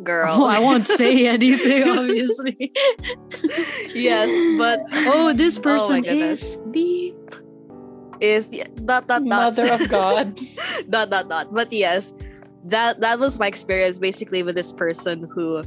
[0.02, 0.30] Girl?
[0.30, 2.72] Oh, I won't say anything, obviously.
[3.94, 4.80] yes, but
[5.10, 6.54] oh, this Oh person goodness.
[6.54, 7.14] is beep.
[8.20, 10.38] is the dot dot dot Mother of God.
[10.90, 11.54] dot dot dot.
[11.54, 12.14] But yes,
[12.64, 15.62] that that was my experience basically with this person who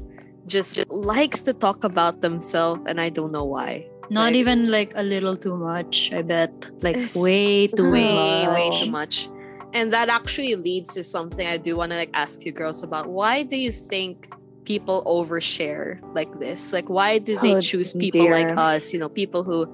[0.47, 3.87] just likes to talk about themselves, and I don't know why.
[4.11, 6.51] Not Like- even like a little too much, I bet.
[6.83, 8.53] Like way too way much.
[8.55, 9.29] way too much
[9.73, 13.07] and that actually leads to something i do want to like ask you girls about.
[13.09, 14.27] Why do you think
[14.65, 16.73] people overshare like this?
[16.73, 19.65] Like why do they Oh, choose people like us you know people who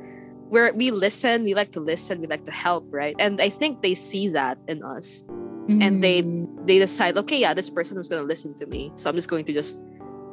[0.49, 3.15] where we listen we like to listen we like to help right?
[3.19, 5.23] And i think they see that in us.
[5.67, 6.47] And they Mm.
[6.65, 9.27] they decide okay yeah this person was going to listen to me so i'm just
[9.29, 9.83] going to just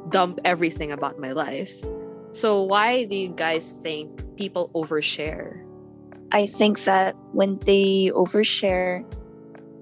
[0.09, 1.73] dump everything about my life.
[2.31, 5.59] So why do you guys think people overshare?
[6.31, 9.03] I think that when they overshare,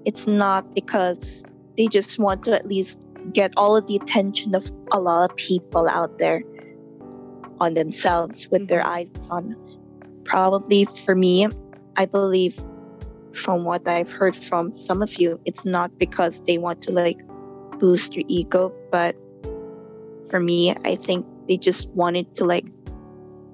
[0.06, 1.44] it's not because
[1.78, 3.00] they just want to at least
[3.32, 6.44] get all of the attention of a lot of people out there
[7.60, 8.90] on themselves with their mm-hmm.
[8.90, 9.56] eyes on.
[10.26, 11.48] Probably for me,
[11.98, 12.62] I believe
[13.34, 17.20] from what I've heard from some of you, it's not because they want to like
[17.80, 19.16] boost your ego, but
[20.30, 22.66] for me, I think they just wanted to like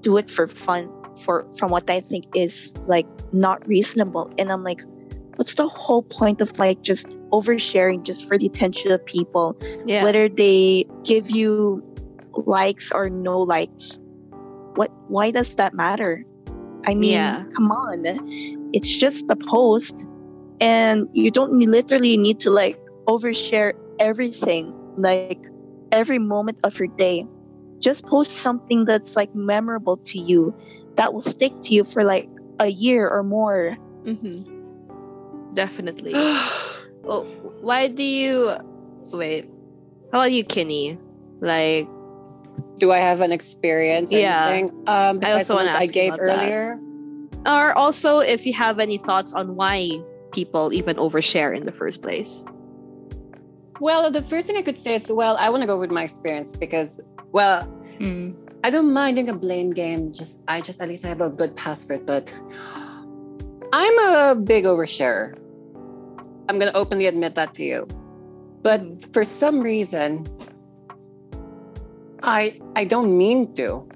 [0.02, 0.90] do it for fun
[1.22, 4.32] for from what I think is like not reasonable.
[4.38, 4.82] And I'm like,
[5.40, 9.56] what's the whole point of like just oversharing just for the attention of people?
[9.88, 11.82] yeah Whether they give you
[12.36, 14.00] likes or no likes.
[14.76, 16.24] What why does that matter?
[16.86, 17.46] I mean, Yeah.
[17.56, 18.04] come on.
[18.74, 20.04] It's just a post
[20.60, 25.40] and you don't literally need to like overshare everything, like
[25.92, 27.26] every moment of your day.
[27.82, 30.54] Just post something that's like memorable to you
[30.98, 32.28] that will stick to you for like
[32.60, 33.78] a year or more.
[34.06, 34.59] hmm
[35.54, 36.14] Definitely.
[37.04, 37.24] well,
[37.62, 38.56] why do you
[39.12, 39.46] wait?
[40.12, 40.98] How about you, Kinney?
[41.40, 41.88] Like,
[42.78, 44.12] Do I have an experience?
[44.12, 44.48] Yeah.
[44.48, 44.76] Anything?
[44.88, 46.40] Um, I also wanna ones I ask you gave about that.
[46.50, 46.80] earlier.
[47.46, 50.00] or also if you have any thoughts on why
[50.32, 52.46] people even overshare in the first place?
[53.80, 56.04] Well, the first thing I could say is, well, I want to go with my
[56.04, 57.64] experience because, well,
[58.00, 58.36] Mm.
[58.64, 60.14] I don't mind doing a blame game.
[60.14, 62.32] Just I just at least I have a good password, but
[63.72, 65.38] I'm a big oversharer.
[66.50, 67.88] I'm gonna openly admit that to you.
[68.64, 68.82] But
[69.14, 70.28] for some reason,
[72.24, 73.88] I I don't mean to.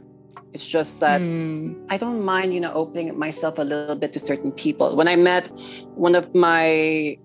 [0.53, 1.81] It's just that Mm.
[1.89, 4.95] I don't mind, you know, opening myself a little bit to certain people.
[4.95, 5.49] When I met
[5.95, 7.17] one of my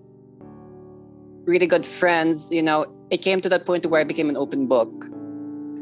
[1.45, 4.65] really good friends, you know, it came to that point where I became an open
[4.65, 4.89] book.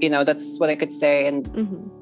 [0.01, 1.25] You know, that's what I could say.
[1.25, 1.96] And Mm-hmm.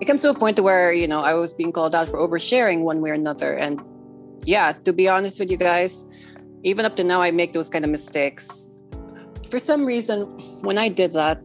[0.00, 2.80] It comes to a point where, you know, I was being called out for oversharing
[2.82, 3.54] one way or another.
[3.56, 3.80] And
[4.44, 6.06] yeah, to be honest with you guys,
[6.62, 8.70] even up to now, I make those kind of mistakes.
[9.48, 10.22] For some reason,
[10.62, 11.40] when I did that,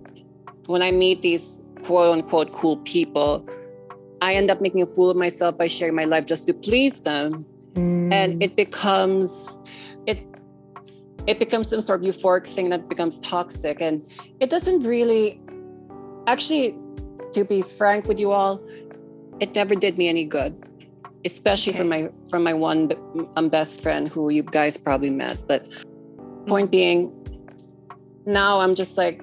[0.65, 3.47] when I meet these quote unquote cool people,
[4.21, 7.01] I end up making a fool of myself by sharing my life just to please
[7.01, 7.45] them.
[7.73, 8.13] Mm.
[8.13, 9.57] And it becomes,
[10.05, 10.25] it
[11.27, 14.05] it becomes some sort of euphoric thing that becomes toxic and
[14.39, 15.39] it doesn't really
[16.27, 16.75] actually
[17.33, 18.61] to be frank with you all
[19.39, 20.55] it never did me any good
[21.25, 22.91] especially from my from my one
[23.35, 25.37] um, best friend who you guys probably met.
[25.47, 25.67] But
[26.47, 27.13] point being
[28.25, 29.21] now i'm just like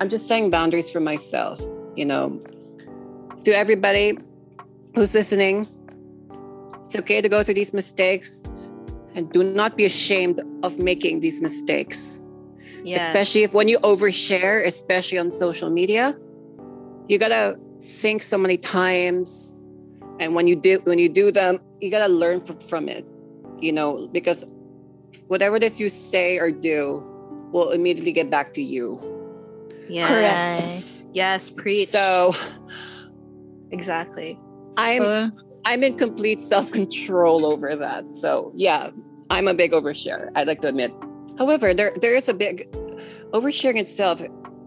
[0.00, 1.60] i'm just setting boundaries for myself
[1.96, 2.42] you know.
[3.44, 4.18] To everybody
[4.94, 5.68] who's listening
[6.84, 8.42] it's okay to go through these mistakes
[9.14, 12.24] and do not be ashamed of making these mistakes.
[12.82, 13.06] Yes.
[13.06, 16.14] especially if when you overshare especially on social media
[17.08, 19.56] you gotta think so many times
[20.20, 23.04] and when you do when you do them you gotta learn from, from it
[23.60, 24.50] you know because
[25.28, 27.02] whatever it is you say or do
[27.52, 28.98] will immediately get back to you
[30.20, 31.06] Yes.
[31.12, 31.88] Yes, preach.
[31.88, 32.34] so
[33.70, 34.38] exactly.
[34.78, 35.28] i'm Uh,
[35.66, 38.90] i'm in complete self-control over that so yeah
[39.30, 40.92] i'm a big overshare i'd like to admit
[41.38, 42.70] however there there is a big
[43.32, 44.22] oversharing itself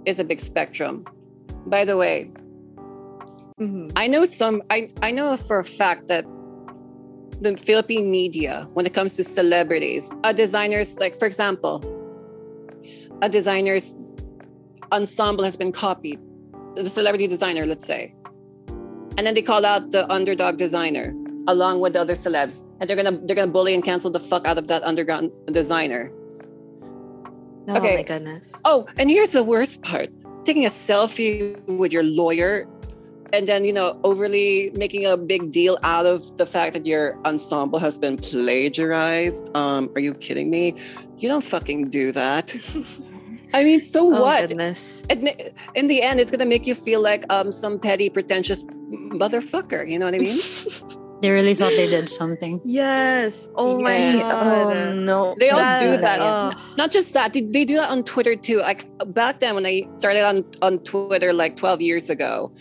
[0.06, 1.06] is a big spectrum
[1.70, 2.30] by the way
[3.60, 3.92] Mhm.
[3.96, 6.26] I know some I, I know for a fact that
[7.42, 11.82] the Philippine media, when it comes to celebrities, a designers like for example,
[13.22, 13.96] a designer's
[14.92, 16.20] ensemble has been copied.
[16.76, 18.14] The celebrity designer, let's say.
[19.18, 21.16] And then they call out the underdog designer
[21.48, 22.64] along with the other celebs.
[22.80, 26.12] And they're gonna they're gonna bully and cancel the fuck out of that underground designer.
[27.68, 27.96] Oh Okay.
[27.98, 28.62] my goodness.
[28.66, 30.10] Oh, and here's the worst part
[30.48, 32.66] taking a selfie with your lawyer
[33.34, 37.20] and then, you know, overly making a big deal out of the fact that your
[37.26, 39.54] ensemble has been plagiarized.
[39.58, 40.74] Um, are you kidding me?
[41.18, 42.56] You don't fucking do that.
[43.54, 44.48] I mean, so Oh what?
[44.48, 45.06] goodness.
[45.10, 49.88] In the end, it's gonna make you feel like um some petty, pretentious motherfucker.
[49.90, 50.38] You know what I mean?
[51.22, 52.62] they really thought they did something.
[52.64, 53.50] Yes.
[53.56, 54.24] Oh my Yes.
[54.26, 54.96] Oh god.
[54.98, 55.34] no.
[55.40, 56.20] They all That- do that.
[56.22, 56.74] oh.
[56.78, 58.60] Not just that, they, they do that on Twitter too.
[58.60, 62.52] Like back then when I started on on Twitter like 12 years ago,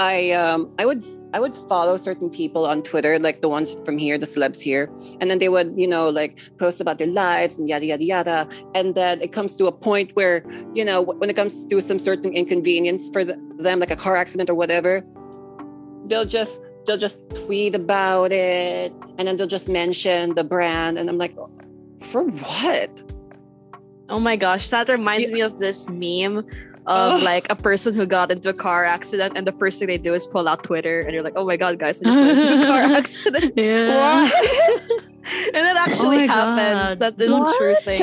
[0.00, 1.02] I um I would
[1.34, 4.88] I would follow certain people on Twitter, like the ones from here, the celebs here,
[5.20, 8.48] and then they would, you know, like post about their lives and yada yada yada.
[8.74, 11.98] And then it comes to a point where, you know, when it comes to some
[11.98, 15.02] certain inconvenience for the, them, like a car accident or whatever,
[16.06, 21.08] they'll just they'll just tweet about it and then they'll just mention the brand and
[21.08, 21.34] i'm like
[22.00, 23.02] for what
[24.10, 25.34] Oh my gosh, that reminds Yeah.
[25.34, 26.38] me of this meme
[26.86, 29.98] of like a person who got into a car accident and the first thing they
[29.98, 32.38] do is pull out Twitter and you're like, oh my god, guys, I just went
[32.38, 33.52] into a car accident.
[33.54, 34.22] Yeah.
[35.52, 36.96] and that oh actually my happens.
[36.96, 37.16] God.
[37.16, 37.84] That is a true What?
[37.84, 37.98] thing.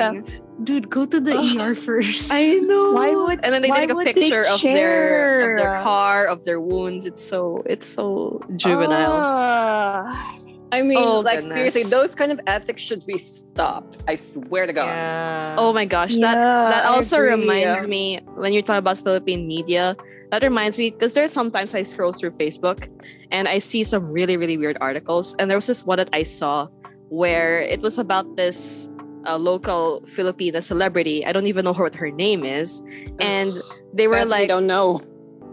[0.63, 1.59] Dude, go to the Ugh.
[1.59, 2.31] ER first.
[2.31, 2.93] I know.
[2.93, 6.45] Why would- and then they why take a picture of their of their car, of
[6.45, 7.05] their wounds.
[7.05, 9.11] It's so it's so juvenile.
[9.19, 10.37] Ah.
[10.71, 11.55] I mean, Oh, like goodness.
[11.55, 13.99] seriously, those kind of ethics should be stopped.
[14.07, 14.87] I swear to God.
[14.87, 15.55] Yeah.
[15.59, 19.47] Oh my gosh, that Yeah, that I also reminds me when you're talking about Philippine
[19.47, 19.95] media.
[20.31, 22.89] That reminds me because there's sometimes I scroll through Facebook
[23.31, 25.35] and I see some really really weird articles.
[25.37, 26.67] And there was this one that I saw
[27.09, 28.89] where it was about this
[29.25, 31.25] uh, local Filipina celebrity.
[31.25, 32.81] I don't even know what her name is,
[33.19, 33.53] and
[33.93, 35.01] they were That's what we like don't know.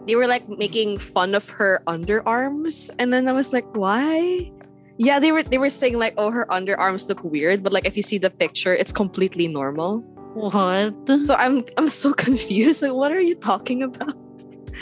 [0.06, 4.50] they were like making fun of her underarms, and then I was like, why?
[4.98, 7.96] Yeah, they were they were saying like, oh, her underarms look weird, but like if
[7.96, 10.00] you see the picture, it's completely normal.
[10.34, 10.94] What?
[11.24, 12.82] So I'm I'm so confused.
[12.82, 14.14] Like, what are you talking about?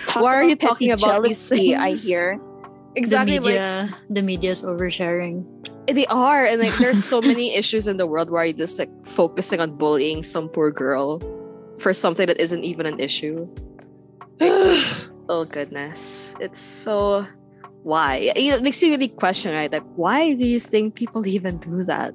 [0.06, 2.40] Talk Why are you talking about these jealousy, I hear.
[2.96, 5.44] Exactly the media, the media's oversharing.
[5.86, 8.90] they are, and like there's so many issues in the world where you're just like
[9.06, 11.22] focusing on bullying some poor girl
[11.78, 13.46] for something that isn't even an issue.
[15.30, 17.22] Oh goodness, it's so
[17.86, 18.32] why?
[18.34, 19.70] It makes you really question, right?
[19.70, 22.12] Like, why do you think people even do that?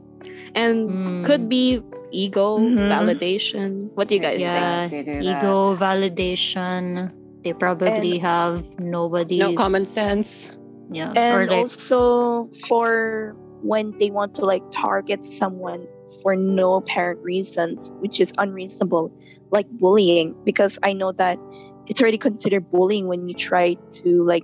[0.53, 1.23] And Mm.
[1.25, 1.79] could be
[2.11, 2.91] ego Mhm.
[2.91, 3.87] validation.
[3.95, 5.39] What do you guys yeah, They do that.
[5.39, 7.11] ego validation.
[7.47, 9.39] They probably have nobody.
[9.39, 10.51] no common sense.
[10.91, 15.87] Yeah, And like also for when they want to like target someone
[16.21, 19.11] for no apparent reasons, which is unreasonable,
[19.51, 21.39] like bullying, because I know that
[21.87, 24.43] it's already considered bullying when you try to like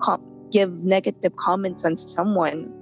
[0.00, 2.72] com- give negative comments on someone.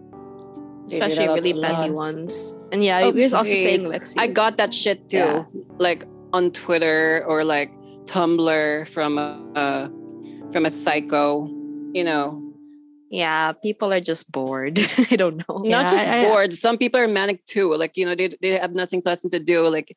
[0.88, 2.60] Especially really petty ones.
[2.72, 4.16] And yeah, Oh, we was also saying Lexi.
[4.18, 5.44] I got that shit too, Yeah.
[5.78, 7.70] like on Twitter or like
[8.04, 9.90] Tumblr from a
[10.52, 11.48] from a psycho.
[11.94, 12.51] You know,
[13.12, 14.80] yeah, people are just bored.
[15.12, 15.60] I don't know.
[15.62, 16.56] Yeah, not just I- I- bored.
[16.56, 17.76] Some people are manic too.
[17.76, 19.68] Like you know, they they have nothing pleasant to do.
[19.68, 19.92] Like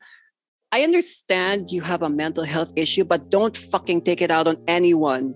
[0.76, 4.58] I understand you have a mental health issue, but don't fucking take it out on
[4.68, 5.34] anyone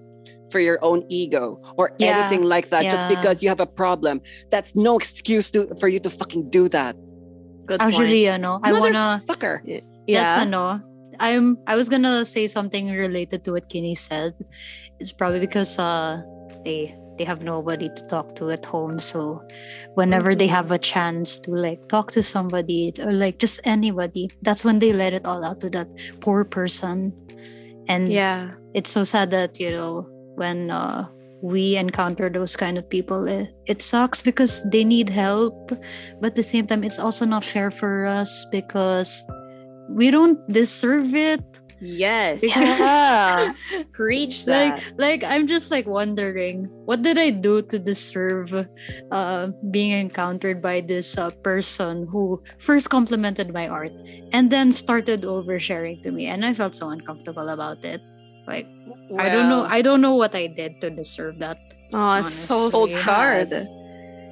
[0.52, 4.20] for your own ego or Yeah, anything like that just because you have a problem.
[4.52, 7.00] That's no excuse to for you to fucking do that.
[7.66, 9.64] Good Actually, know, I wanna Fucker.
[9.64, 9.88] point.
[10.04, 10.44] That's yeah.
[10.44, 10.84] ano.
[11.22, 14.36] I'm I was gonna say something related to what Kinney said.
[15.00, 16.20] It's probably because uh
[16.68, 18.98] they they have nobody to talk to at home.
[18.98, 19.46] So
[19.94, 24.64] whenever they have a chance to like talk to somebody or like just anybody, that's
[24.64, 25.88] when they let it all out to that
[26.22, 27.14] poor person.
[27.88, 28.52] And yeah.
[28.74, 31.08] it's so sad that, you know, when uh
[31.42, 35.72] we encounter those kind of people it, it sucks because they need help
[36.20, 39.24] but at the same time it's also not fair for us because
[39.90, 41.40] we don't deserve it
[41.82, 42.44] Yes.
[42.44, 43.54] Yeah.
[43.94, 44.84] Preach that.
[44.98, 48.54] like like i'm just like wondering what did i do to deserve
[49.12, 53.92] uh being encountered by this uh, person who first complimented my art
[54.32, 58.02] and then started oversharing to me and i felt so uncomfortable about it
[58.48, 58.68] like
[59.18, 61.58] i don't know i don't know what i did to deserve that
[61.94, 62.80] oh, it's so honestly.
[62.80, 63.48] Old sad.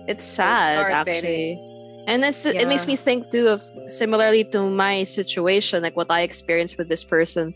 [0.08, 1.60] It's sad, scars, actually.
[2.08, 6.22] And it's, it makes me think too of similarly to my situation, like what I
[6.22, 7.54] experienced with this person.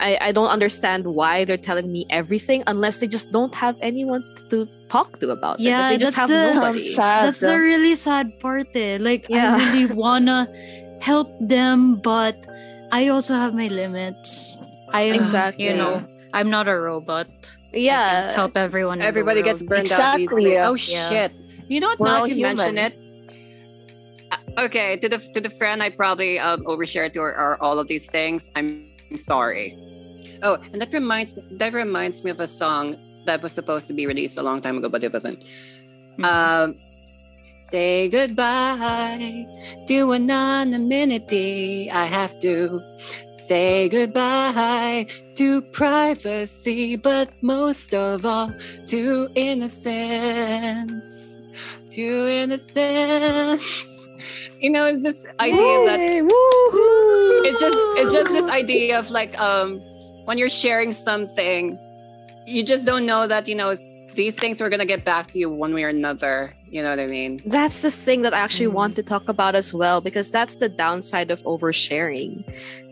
[0.00, 4.22] I, I don't understand why they're telling me everything unless they just don't have anyone
[4.50, 5.64] to talk to about it.
[5.64, 6.94] Like, Yeah, they just that's have the- nobody.
[6.94, 7.26] Sad.
[7.26, 8.68] That's the really sad part.
[8.76, 8.98] Eh.
[9.00, 9.56] Like Yeah.
[9.58, 10.46] I really wanna
[11.00, 12.36] help them, but
[12.92, 14.60] I also have my limits.
[14.92, 15.64] I Exactly.
[15.66, 17.26] you know, I'm not a robot.
[17.74, 17.98] I Yeah.
[18.22, 18.98] can't help everyone.
[18.98, 19.88] in the Everybody gets world.
[19.88, 20.52] burned out easily.
[20.52, 20.68] yeah.
[20.70, 21.08] Oh Yeah.
[21.10, 21.32] shit!
[21.66, 21.98] You know what?
[21.98, 22.94] We're Now all that you mention it.
[24.58, 27.86] Okay, to the to the friend I probably um, overshared to or, or all of
[27.86, 28.50] these things.
[28.56, 29.76] I'm sorry.
[30.42, 34.06] Oh, and that reminds that reminds me of a song that was supposed to be
[34.06, 35.44] released a long time ago, but it wasn't.
[36.18, 36.24] Mhm.
[36.24, 36.74] Um,
[37.62, 39.46] say goodbye
[39.86, 41.88] to anonymity.
[41.90, 42.80] I have to
[43.32, 48.52] say goodbye to privacy, but most of all
[48.86, 51.38] to innocence.
[51.90, 54.07] To innocence.
[54.60, 57.46] You know, it's this idea that Yay, woohoo!
[57.46, 59.80] it's just it's just this idea of like um
[60.26, 61.78] when you're sharing something
[62.46, 63.76] you just don't know that you know
[64.14, 66.98] these things are gonna get back to you one way or another you know what
[66.98, 68.80] i mean That's the thing that I actually Mm.
[68.80, 72.42] want to talk about as well because that's the downside of oversharing.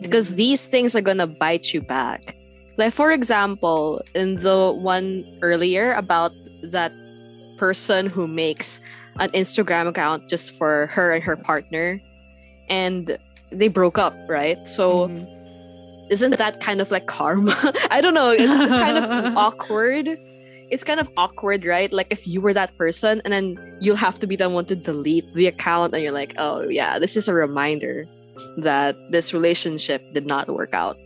[0.00, 0.36] Because Mhm.
[0.36, 2.36] these things are gonna bite you back.
[2.78, 6.92] Like for example, in the one earlier about that
[7.58, 8.80] person who makes
[9.20, 12.00] an Instagram account just for her and her partner
[12.68, 13.16] and
[13.50, 14.66] they broke up, right?
[14.66, 15.26] So Mhm.
[16.11, 17.55] isn't that kind of like karma?
[17.90, 18.31] I don't know.
[18.31, 20.09] It's kind of awkward.
[20.68, 21.92] It's kind of awkward, right?
[21.92, 24.74] Like if you were that person and then you'll have to be the one to
[24.76, 28.05] delete the account and you're like, oh yeah, this is a reminder
[28.59, 30.98] that this relationship did not work out.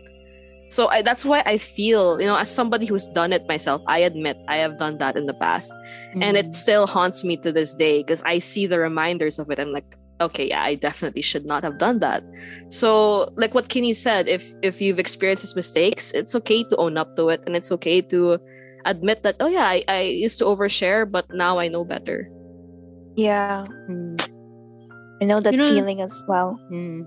[0.71, 3.99] So I, that's why I feel, you know, as somebody who's done it myself, I
[4.07, 5.75] admit I have done that in the past
[6.15, 6.55] and it Mhm.
[6.55, 9.59] still haunts me to this day because I see the reminders of it.
[9.59, 12.23] I'm like, okay, yeah, I definitely should not have done that.
[12.69, 16.95] So, like what Kinney said, if if you've experienced these mistakes, it's okay to own
[16.97, 18.39] up to it, and it's okay to
[18.87, 22.31] admit that, oh yeah, I, I used to overshare, but now I know better.
[23.17, 23.67] Yeah.
[23.91, 24.21] Mm.
[25.21, 26.57] I know that You know- feeling as well.
[26.71, 27.05] Mm.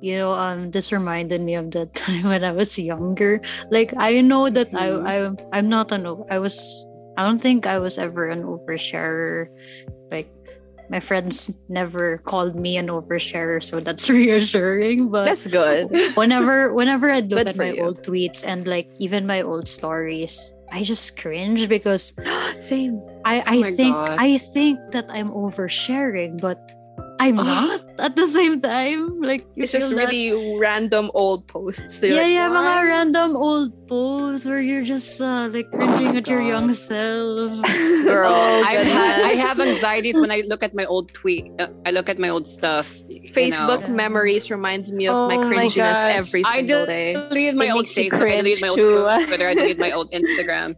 [0.00, 3.40] You know, um, this reminded me of that time when I was younger.
[3.70, 4.78] Like I know that Mhm.
[4.78, 6.06] I, I, I'm not an.
[6.30, 6.58] i was.
[7.18, 9.50] I don't think I was ever an oversharer.
[10.10, 10.30] Like
[10.88, 15.10] my friends never called me an oversharer, so that's reassuring.
[15.10, 15.90] But That's good.
[16.14, 17.82] whenever, whenever I look at my you.
[17.82, 22.14] old tweets and like even my old stories, I just cringe because
[22.62, 23.02] Same.
[23.26, 24.16] I, I Oh think God.
[24.18, 26.56] I think that I'm oversharing, but
[27.20, 27.42] I'm Ah.
[27.42, 29.20] not at the same time.
[29.20, 31.98] Like It's just that- really random old posts.
[31.98, 36.26] So yeah, like, yeah, mga random old posts where you're just uh, like cringing at
[36.30, 37.58] your young self.
[38.06, 41.50] Girl, Oh, I have, I have anxieties when I look at my old tweet.
[41.58, 42.86] Uh, I look at my old stuff.
[43.10, 43.94] you Facebook know.
[43.94, 46.14] memories reminds me of my Oh my cringiness gosh.
[46.22, 47.12] every I single day.
[47.12, 48.30] I delete my It old makes Facebook.
[48.30, 48.78] I delete my old.
[49.28, 49.46] Twitter.
[49.48, 50.76] I delete my old Instagram.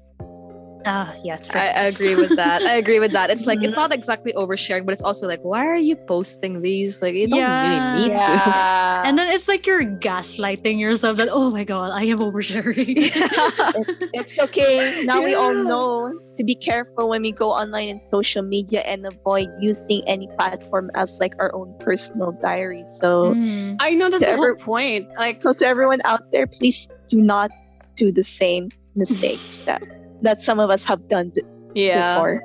[0.86, 2.62] Ah, yeah, it's I, I agree with that.
[2.62, 3.30] I agree with that.
[3.30, 7.02] It's like it's not exactly oversharing, but it's also like, why are you posting these?
[7.02, 7.60] Like you don't Yeah.
[7.60, 9.06] really need to.
[9.06, 12.94] And then it's like you're gaslighting yourself that oh my god, I am oversharing.
[14.14, 15.02] it's okay.
[15.04, 19.06] Now we all know to be careful when we go online in social media and
[19.06, 22.84] avoid using any platform as like our own personal diary.
[23.00, 23.76] So Mm.
[23.80, 25.06] I know that's To the whole point.
[25.16, 27.50] Like, so to everyone out there, please do not
[27.96, 29.82] do the same mistakes that
[30.22, 31.42] that some of us have done b-
[31.74, 32.14] yeah.
[32.14, 32.42] before.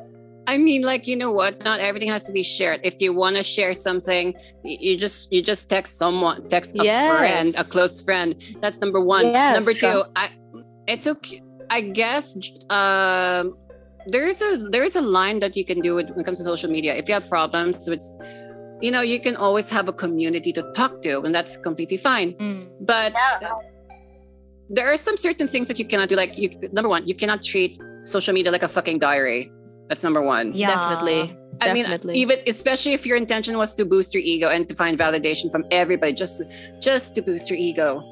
[0.47, 1.63] I mean, like you know what?
[1.63, 2.79] Not everything has to be shared.
[2.83, 7.47] If you want to share something, you just you just text someone, text a friend,
[7.59, 8.35] a close friend.
[8.61, 9.25] That's number one.
[9.25, 9.55] Yes.
[9.55, 10.29] Number two, I
[10.87, 11.41] it's okay.
[11.71, 12.37] I guess
[12.69, 13.57] um,
[14.07, 16.37] there is a there is a line that you can do with- when it comes
[16.37, 16.93] to social media.
[16.95, 18.03] If you have problems with
[18.81, 22.33] you know, you can always have a community to talk to, and that's completely fine.
[22.33, 22.69] Mm.
[22.81, 23.49] But Yeah.
[24.69, 26.15] There are some certain things that you cannot do.
[26.15, 29.51] Like, you, number one, you cannot treat social media like a fucking diary.
[29.89, 30.53] That's number one.
[30.53, 30.69] Yeah.
[30.69, 31.37] Definitely.
[31.61, 34.97] I mean, even especially if your intention was to boost your ego and to find
[34.99, 36.43] validation from everybody, just
[36.81, 38.03] just to boost your ego.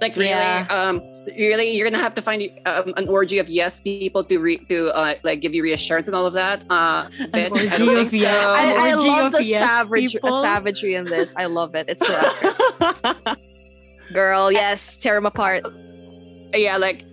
[0.00, 0.66] Like really, Yeah.
[0.70, 1.02] um,
[1.36, 4.94] really, you're gonna have to find um, an orgy of yes people to re- to
[4.94, 6.62] uh, like give you reassurance and all of that.
[6.70, 8.40] Uh, bitch, I orgy don't of think yes.
[8.40, 8.48] so.
[8.48, 10.40] I, I orgy love of the yes savage, people.
[10.40, 11.34] savagery in this.
[11.36, 11.86] I love it.
[11.88, 13.38] It's so accurate.
[14.12, 15.64] Girl, yes, tear them apart.
[16.54, 17.04] yeah like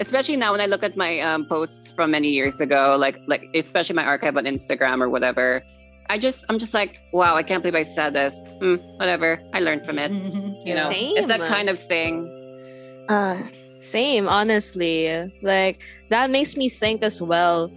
[0.00, 3.44] especially now when i look at my um, posts from many years ago like like
[3.54, 5.60] especially my archive on instagram or whatever
[6.08, 9.60] i just i'm just like wow i can't believe i said this Hmm, whatever i
[9.60, 10.08] learned from it
[10.64, 10.88] you know
[11.18, 12.24] it's that kind of thing
[13.10, 13.36] Uh,
[13.80, 15.08] Same, honestly.
[15.42, 17.68] Like that makes me think as well.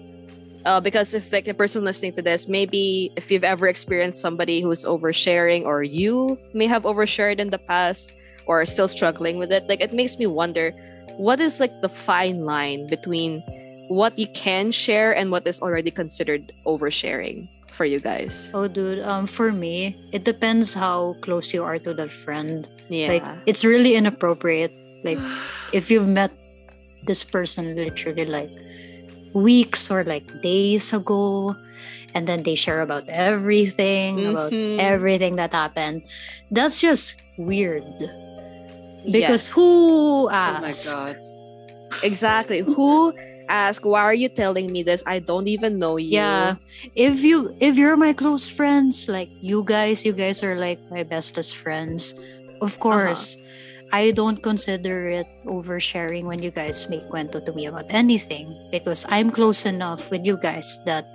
[0.64, 4.61] Uh, because if like the person listening to this, maybe if you've ever experienced somebody
[4.64, 8.14] who's oversharing, or you may have overshared in the past,
[8.48, 10.72] or are still struggling with it, like it makes me wonder,
[11.18, 13.41] what is like the fine line between
[13.89, 18.52] what you can share and what is already considered oversharing for you guys?
[18.54, 19.00] Oh, dude.
[19.00, 22.68] Um, for me, it depends how close you are to that friend.
[22.89, 23.08] Yeah.
[23.10, 24.74] Like, it's really inappropriate.
[25.04, 25.20] Like,
[25.74, 26.32] if you've met
[27.06, 28.50] this person literally like
[29.34, 31.56] weeks or like days ago,
[32.16, 34.78] and then they share about everything, about Mhm.
[34.80, 36.04] everything that happened,
[36.52, 37.84] that's just weird.
[39.06, 39.54] Because Yes.
[39.56, 41.18] who oh my god
[42.04, 43.14] exactly who
[43.49, 46.56] asked why are you telling me this i don't even know you Yeah.
[46.95, 51.04] If you if you're my close friends, like you guys, you guys are like my
[51.04, 52.16] bestest friends.
[52.62, 53.38] Of course.
[53.93, 59.06] I don't consider it oversharing when you guys make cuento to me about anything because
[59.08, 61.06] I'm close enough with you guys that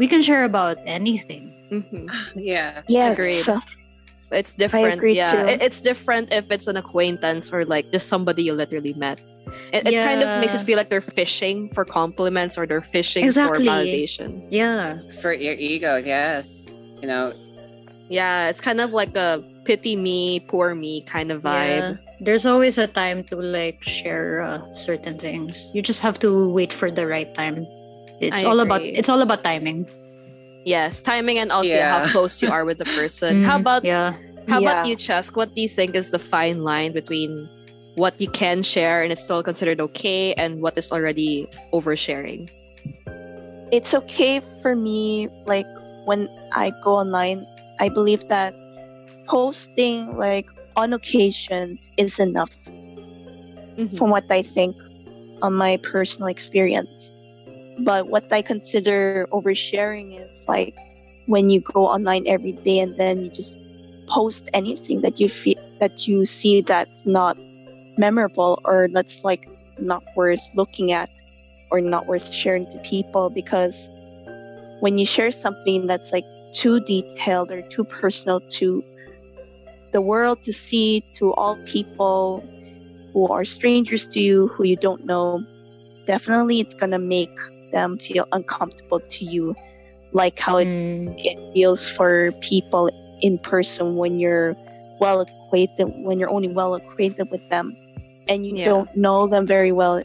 [0.00, 1.52] we can share about anything.
[1.70, 2.08] Mhm.
[2.34, 3.12] yeah yes.
[3.14, 3.44] Agreed.
[4.32, 5.48] It's different agree yeah too.
[5.52, 9.20] It- it's different if it's an acquaintance or like just somebody you literally met
[9.72, 13.24] it, it kind of makes it feel like they're fishing for compliments or they're fishing
[13.24, 13.64] Exactly.
[13.66, 14.98] for validation Yeah.
[15.20, 17.32] for your ego yes you know
[18.08, 22.10] yeah it's kind of like a pity me poor me kind of vibe Yeah.
[22.22, 25.74] There's always a time to like share uh, certain things.
[25.74, 27.66] You just have to wait for the right time.
[28.22, 29.90] It's I all about it's all about timing.
[30.64, 31.90] Yes timing and also Yeah.
[31.98, 33.60] how close you are with the person how Mhm.
[33.62, 34.14] about yeah.
[34.48, 35.36] How about you, Chesk?
[35.38, 37.46] What do you think is the fine line between
[37.94, 42.50] what you can share and it's still considered okay and what is already oversharing?
[43.70, 45.64] it's okay for me like
[46.04, 47.46] when i go online
[47.80, 48.52] i believe that
[49.28, 50.44] posting like
[50.76, 52.52] on occasions is enough
[53.78, 53.96] Mhm.
[53.96, 54.76] from what i think
[55.40, 57.10] on my personal experience
[57.80, 60.74] but what i consider oversharing is like
[61.26, 63.58] when you go online every day and then you just
[64.06, 67.36] post anything that you feel that you see that's not
[67.96, 69.48] memorable or that's like
[69.78, 71.10] not worth looking at
[71.70, 73.88] or not worth sharing to people because
[74.80, 78.84] when you share something that's like too detailed or too personal to
[79.92, 82.44] the world to see to all people
[83.12, 85.42] who are strangers to you who you don't know
[86.06, 87.36] definitely it's going to make
[87.72, 89.56] them feel uncomfortable to you
[90.12, 91.14] like how it, Mm.
[91.18, 92.90] it feels for people
[93.22, 94.56] in person when you're
[95.00, 97.76] well acquainted when you're only well acquainted with them
[98.28, 98.64] and you Yeah.
[98.64, 100.02] don't know them very well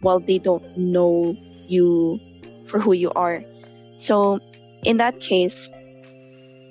[0.00, 1.36] while they don't know
[1.66, 2.20] you
[2.66, 3.44] for who you are
[3.96, 4.38] so
[4.84, 5.70] in that case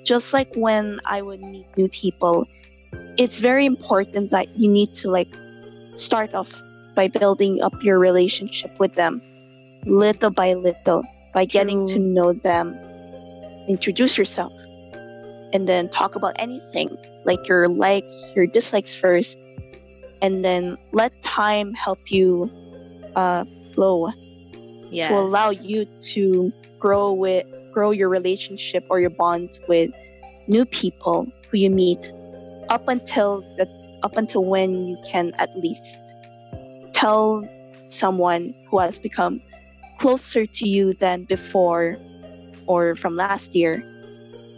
[0.04, 2.46] just like when i would meet new people
[3.18, 5.32] it's very important that you need to like
[5.94, 6.62] start off
[6.94, 9.20] by building up your relationship with them
[9.88, 12.74] little by little by getting to know them
[13.68, 14.52] introduce yourself
[15.52, 19.38] and then talk about anything like your likes your dislikes first
[20.22, 22.50] and then let time help you
[23.16, 24.10] uh, flow
[24.90, 25.08] Yes.
[25.08, 25.84] to allow you
[26.14, 29.90] to grow with grow your relationship or your bonds with
[30.46, 32.12] new people who you meet
[32.70, 33.68] up until the
[34.02, 35.98] up until when you can at least
[36.92, 37.46] tell
[37.88, 39.40] someone who has become
[39.98, 41.98] closer to you than before
[42.66, 43.82] or from last year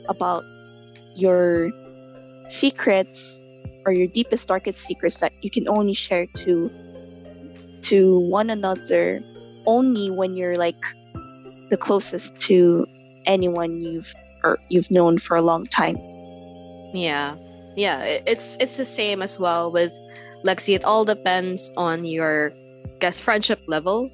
[0.08, 0.44] about
[1.16, 1.70] your
[2.48, 3.42] secrets
[3.86, 6.70] or your deepest darkest secrets that you can only share to
[7.82, 9.20] to one another
[9.66, 10.84] only when you're like
[11.70, 12.86] the closest to
[13.26, 14.12] anyone you've
[14.42, 15.96] or you've known for a long time.
[16.92, 17.36] Yeah.
[17.76, 18.02] Yeah.
[18.26, 19.92] It's it's the same as well with
[20.44, 20.74] Lexi.
[20.74, 22.52] It all depends on your
[22.98, 24.10] guess friendship level.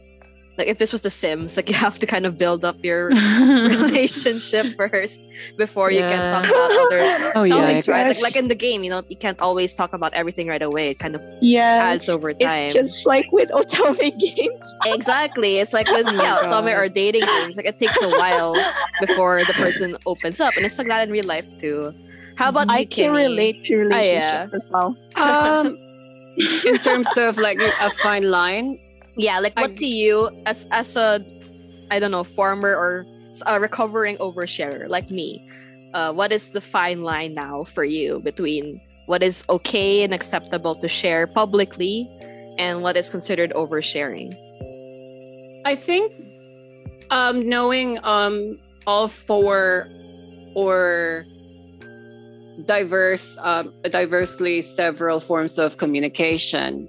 [0.59, 3.09] Like if this was the sims like you have to kind of build up your
[3.76, 5.20] relationship first
[5.57, 8.90] before you can talk about other Oh topics right like, like in the game you
[8.90, 11.80] know you can't always talk about everything right away it kind of Yeah.
[11.92, 14.68] adds over time It's just like with otome games.
[14.86, 18.54] exactly it's like with yeah otome or dating games like it takes a while
[19.00, 21.92] before the person opens up and it's like that in real life too
[22.36, 23.26] how about I you can Kinney?
[23.28, 24.44] relate to Ah, yeah.
[24.44, 24.96] relationships as well.
[25.16, 25.78] Um,
[26.68, 28.78] in terms of like a fine line,
[29.16, 31.24] yeah like what I- to you as as a
[31.90, 33.06] i don't know former or
[33.46, 35.46] a recovering oversharer like me
[35.92, 40.74] uh what is the fine line now for you between what is okay and acceptable
[40.74, 42.10] to share publicly
[42.58, 44.36] and what is considered oversharing?
[45.64, 46.12] I think
[47.10, 49.88] um, knowing um, all four
[50.54, 51.24] or
[52.64, 56.88] diverse, um, diversely several forms of communication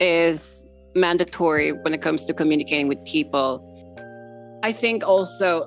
[0.00, 3.60] is mandatory when it comes to communicating with people.
[4.62, 5.66] I think also,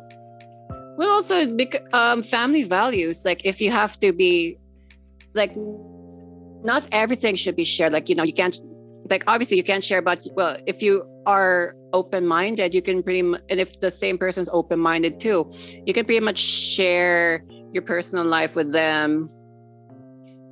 [0.97, 1.57] well, also
[1.93, 3.25] um, family values.
[3.25, 4.57] Like if you have to be,
[5.33, 5.55] like,
[6.63, 7.93] not everything should be shared.
[7.93, 8.59] Like you know, you can't
[9.09, 13.41] like obviously you can't share but well if you are open-minded you can pretty much
[13.49, 15.49] and if the same person's open-minded too
[15.85, 19.29] you can pretty much share your personal life with them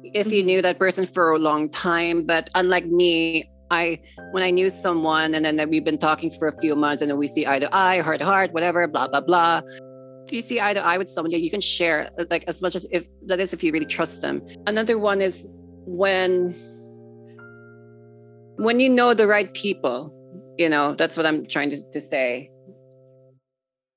[0.03, 0.45] if you Mhm.
[0.45, 3.43] knew that person for a long time but unlike me
[3.81, 3.85] i
[4.33, 7.17] when i knew someone and then we've been talking for a few months and then
[7.17, 9.61] we see eye to eye heart to heart whatever blah blah blah.
[10.25, 12.75] If you see eye to eye with someone yeah, you can share like as much
[12.79, 14.41] as if that is if you really trust them.
[14.71, 15.35] Another one is
[15.85, 16.55] when
[18.65, 20.13] when you know the right people
[20.57, 22.49] you know that's what i'm trying to, to say.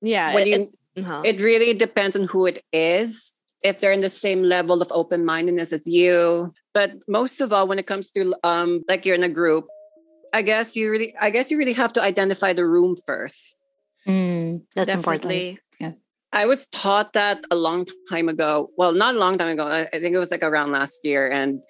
[0.01, 1.21] Yeah when it, you it- uh-huh.
[1.23, 5.73] it really depends on who it is if they're in the same level of open-mindedness
[5.73, 9.29] as you but most of all when it comes to um like you're in a
[9.29, 9.65] group
[10.33, 13.59] i guess you really i guess you really have to identify the room first
[14.07, 15.23] Mm, that's important.
[15.23, 15.59] definitely
[16.33, 18.69] I was taught that a long time ago.
[18.77, 19.65] Well, not a long time ago.
[19.65, 21.29] I, I think it was like around last year.
[21.31, 21.63] And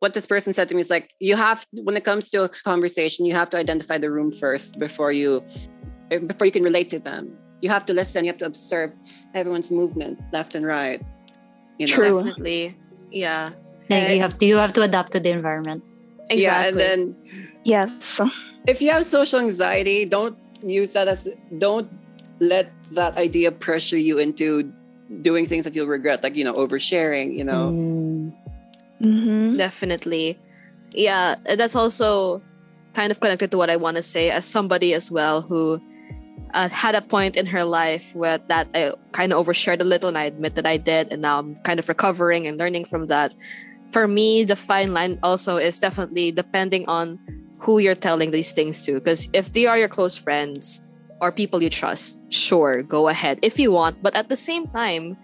[0.00, 2.48] what this person said to me is like, you have, when it comes to a
[2.48, 5.42] conversation, you have to identify the room first before you,
[6.08, 7.38] before you can relate to them.
[7.60, 8.24] You have to listen.
[8.24, 8.92] You have to observe
[9.34, 11.00] everyone's movement, left and right.
[11.78, 11.94] You know?
[11.94, 12.14] True.
[12.24, 12.76] definitely
[13.12, 13.50] yeah
[13.88, 15.84] Like you have to you have to adapt to the environment.
[16.30, 17.00] exactly Yeah, and then
[17.64, 18.20] Yes.
[18.66, 21.28] if you have social anxiety, don't use that as
[21.58, 21.86] don't
[22.40, 24.72] let that idea pressure you into
[25.22, 27.36] doing things that you'll regret, like you know, oversharing.
[27.36, 27.70] You know.
[27.72, 28.32] Mm.
[28.96, 29.56] Mm-hmm.
[29.60, 30.38] definitely
[30.96, 32.40] yeah that's also
[32.96, 35.76] kind of connected to what i want to say as somebody as well who
[36.56, 40.08] uh, had a point in her life where that i kind of overshared a little
[40.08, 43.06] and i admit that i did and now i'm kind of recovering and learning from
[43.06, 43.34] that
[43.90, 47.18] for me the fine line also is definitely depending on
[47.60, 50.90] who you're telling these things to because if they are your close friends
[51.20, 55.16] or people you trust sure go ahead if you want but at the same time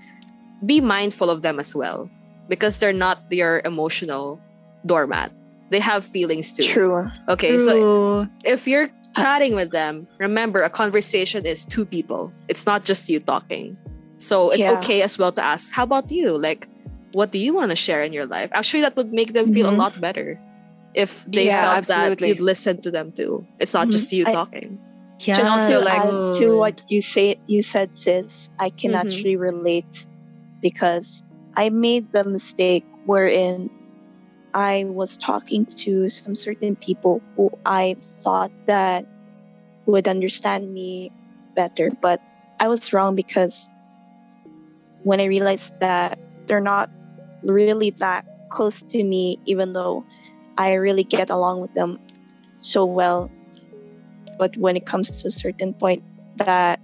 [0.65, 2.09] be mindful of them as well
[2.49, 4.41] because they're not your emotional
[4.87, 5.33] doormat.
[5.71, 6.65] They have feelings too.
[6.65, 7.11] True.
[7.29, 12.33] Okay, so if you're chatting with them, remember a conversation is two people.
[12.49, 13.77] It's not just you talking.
[14.17, 14.79] So it's Yeah.
[14.79, 16.39] okay as well to ask, how about you?
[16.39, 16.69] Like,
[17.13, 18.51] what do you want to share in your life?
[18.53, 19.75] Actually, that would make them feel Mhm.
[19.75, 20.39] a lot better
[20.95, 22.15] if they Yeah, felt absolutely.
[22.15, 23.45] that you'd listen to them too.
[23.59, 23.93] It's not Mhm.
[23.93, 24.79] just you I- talking.
[25.23, 25.39] Yeah.
[25.39, 29.01] And also, to like- add to what you say you said sis i can Mhm.
[29.07, 30.05] actually relate
[30.61, 31.23] because
[31.55, 33.71] i made the mistake wherein
[34.55, 39.07] i was talking to some certain people who i thought that
[39.87, 41.11] would understand me
[41.55, 42.21] better but
[42.61, 43.69] i was wrong because
[45.03, 46.91] when i realized that they're not
[47.43, 50.05] really that close to me even though
[50.59, 51.99] i really get along with them
[52.63, 53.31] so well.
[54.39, 56.03] But when it comes to a certain point
[56.37, 56.81] that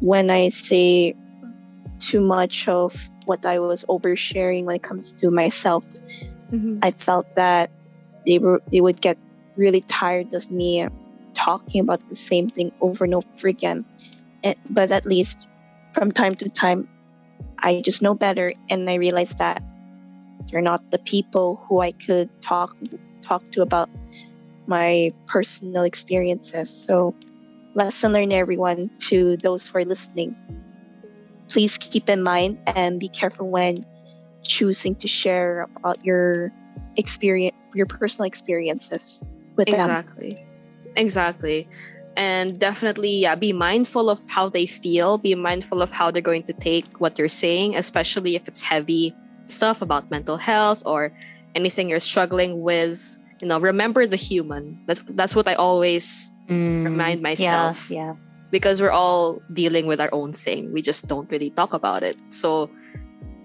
[0.00, 1.14] when I say
[1.98, 5.84] too much of what I was oversharing when it comes to myself,
[6.52, 6.78] Mm-hmm.
[6.82, 7.70] I felt that
[8.26, 9.18] they were they would get
[9.56, 10.86] really tired of me
[11.34, 13.84] talking about the same thing over and over again.
[14.44, 15.46] And, but at least
[15.94, 16.88] from time to time,
[17.58, 19.62] I just know better, and I realized that
[20.50, 22.76] they're not the people who I could talk
[23.22, 23.88] talk to about
[24.66, 26.70] my personal experiences.
[26.70, 27.14] So,
[27.74, 30.36] lesson learned, everyone, to those who are listening.
[31.48, 33.84] Please keep in mind and be careful when
[34.42, 36.52] choosing to share about your
[36.96, 39.22] experience, your personal experiences
[39.56, 39.74] with them.
[39.74, 40.38] Exactly.
[40.96, 41.68] Exactly.
[42.16, 45.16] And definitely, yeah, be mindful of how they feel.
[45.16, 49.14] Be mindful of how they're going to take what you're saying, especially if it's heavy
[49.46, 51.12] stuff about mental health or
[51.54, 54.78] anything you're struggling with you know, remember the human.
[54.86, 57.90] That's that's what I always Mm, remind myself.
[57.90, 58.12] yeah.
[58.12, 58.14] Yeah.
[58.52, 60.70] because we're all dealing with our own thing.
[60.72, 62.16] We just don't really talk about it.
[62.28, 62.70] So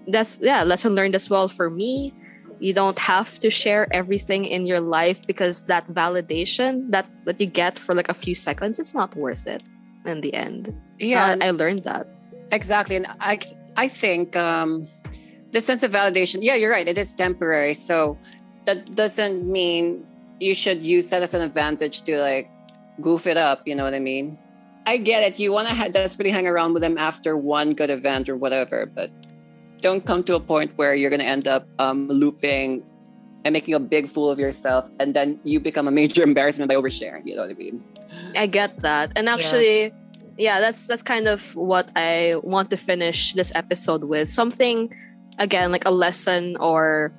[0.08, 2.12] that's yeah, lesson learned as well for me.
[2.60, 7.46] You don't have to share everything in your life because that validation that that you
[7.46, 9.62] get for like a few seconds, it's not worth it
[10.04, 10.74] in the end.
[10.98, 12.08] Yeah, Uh, I learned that.
[12.50, 12.96] Exactly.
[12.96, 13.38] And I
[13.76, 14.86] I think um
[15.52, 16.88] the sense of validation, yeah, you're right.
[16.88, 17.74] It is temporary.
[17.74, 18.18] So
[18.66, 20.04] that doesn't mean
[20.40, 22.50] you should use that as an advantage to like
[23.00, 24.36] goof it up, you know what I mean?
[24.86, 25.38] I get it.
[25.38, 29.10] You want to desperately hang around with them after one good event or whatever, but
[29.80, 32.82] don't come to a point where you're going to end up um, looping
[33.44, 36.74] and making a big fool of yourself, and then you become a major embarrassment by
[36.74, 37.26] oversharing.
[37.26, 37.82] You know what I mean?
[38.36, 39.12] I get that.
[39.16, 39.92] And actually,
[40.36, 44.28] yeah, that's that's kind of what I want to finish this episode with.
[44.28, 44.92] Something
[45.38, 47.12] again like a lesson or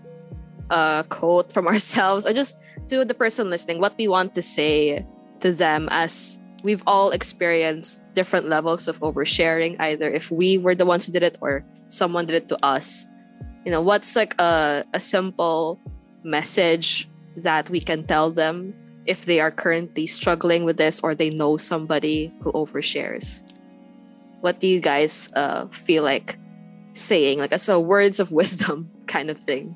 [0.70, 5.06] a quote from ourselves or just to the person listening what we want to say
[5.40, 10.86] to them as we've all experienced different levels of oversharing either if we were the
[10.86, 13.08] ones who did it or someone did it to us.
[13.66, 15.80] You know, what's like a a simple
[16.24, 18.74] message that we can tell them
[19.06, 23.44] if they are currently struggling with this or they know somebody who overshares.
[24.42, 26.38] What do you guys uh, feel like
[26.94, 27.40] saying?
[27.40, 29.76] Like, so words of wisdom kind of thing.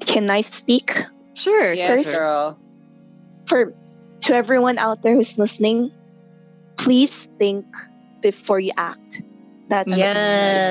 [0.00, 0.94] Can I speak?
[1.34, 2.12] Sure, Yes, sure.
[2.18, 2.58] girl.
[3.46, 3.72] For
[4.22, 5.90] to everyone out there who's listening,
[6.76, 7.66] please think
[8.22, 9.22] before you act.
[9.68, 9.92] That's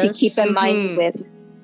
[0.02, 0.98] to keep in mind Mhm.
[0.98, 1.16] with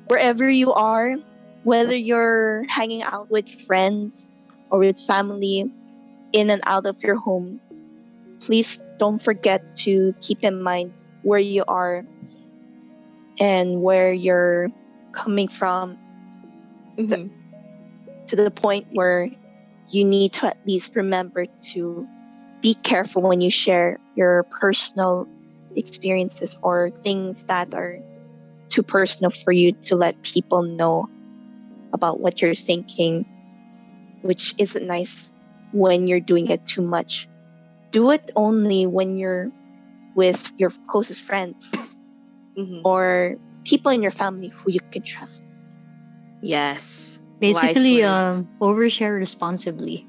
[0.08, 1.16] wherever you are,
[1.64, 4.32] whether you're hanging out with friends
[4.70, 5.70] or with family
[6.34, 7.60] in and out of your home,
[8.42, 12.06] please don't forget to keep in mind where you are
[13.40, 14.70] and where you're
[15.14, 15.98] coming from
[16.98, 17.30] Mhm.
[18.28, 19.30] to the point where
[19.90, 22.08] you need to at least remember to
[22.62, 25.28] be careful when you share your personal
[25.76, 28.00] experiences or things that are
[28.70, 31.08] too personal for you to let people know
[31.94, 33.26] about what you're thinking,
[34.22, 35.32] which isn't nice
[35.74, 37.28] when you're doing it too much.
[37.92, 39.52] Do it only when you're
[40.16, 41.70] with your closest friends
[42.58, 42.82] Mhm.
[42.86, 45.44] or people in your family who you can trust.
[46.42, 47.22] Yes.
[47.40, 48.40] Basically, Wise words.
[48.42, 50.08] um, overshare responsibly.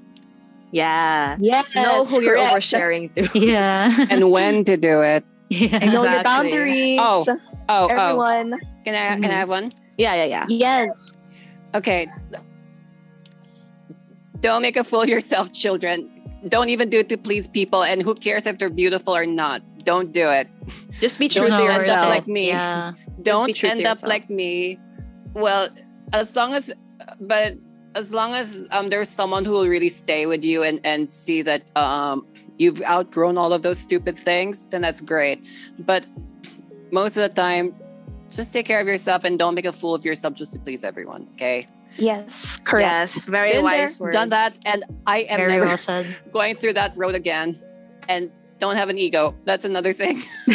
[0.72, 1.36] yeah.
[1.40, 1.62] Yeah.
[1.74, 3.28] know who you're oversharing to.
[3.38, 4.06] Yeah.
[4.10, 5.24] And when to do it.
[5.48, 5.78] Yeah.
[5.90, 6.98] Know your boundaries.
[7.00, 7.38] Oh, Oh,
[7.68, 7.86] oh.
[7.88, 8.60] Everyone.
[8.84, 9.30] Can I can.
[9.30, 9.72] I have one?
[9.96, 10.46] Yeah, yeah, yeah.
[10.48, 11.12] Yes.
[11.74, 12.08] Okay.
[14.40, 16.10] Don't make a fool of yourself, children.
[16.48, 17.82] Don't even do it to please people.
[17.82, 19.62] And who cares if they're beautiful or not?
[19.84, 20.48] Don't do it.
[21.00, 22.08] Just be true to yourself.
[22.08, 22.48] Like me.
[22.48, 22.92] Yeah.
[23.22, 24.78] Don't be end up like me.
[25.32, 25.68] Well,
[26.12, 26.72] as long as,
[27.20, 27.54] but
[27.94, 31.42] as long as um, there's someone who will really stay with you and and see
[31.42, 32.26] that um
[32.58, 35.46] you've outgrown all of those stupid things, then that's great.
[35.78, 36.06] But
[36.90, 37.74] most of the time,
[38.30, 40.84] just take care of yourself and don't make a fool of yourself just to please
[40.84, 41.26] everyone.
[41.34, 41.66] Okay.
[41.96, 42.56] Yes.
[42.64, 42.90] Correct.
[42.90, 44.16] Yes, very Been there, wise words.
[44.16, 46.06] done that, and I am Very never well said.
[46.32, 47.54] going through that road again.
[48.08, 49.34] And don't have an ego.
[49.44, 50.18] That's another thing.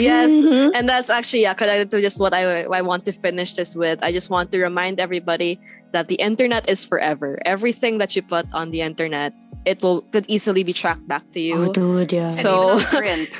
[0.00, 0.72] Yes, Mhm.
[0.74, 3.98] and that's actually yeah connected to just what I I want to finish this with.
[4.02, 5.60] I just want to remind everybody
[5.92, 7.38] that the internet is forever.
[7.44, 9.32] Everything that you put on the internet,
[9.68, 11.68] it will could easily be tracked back to you.
[11.68, 12.26] oh, dude, yeah.
[12.28, 13.30] So- and even on print.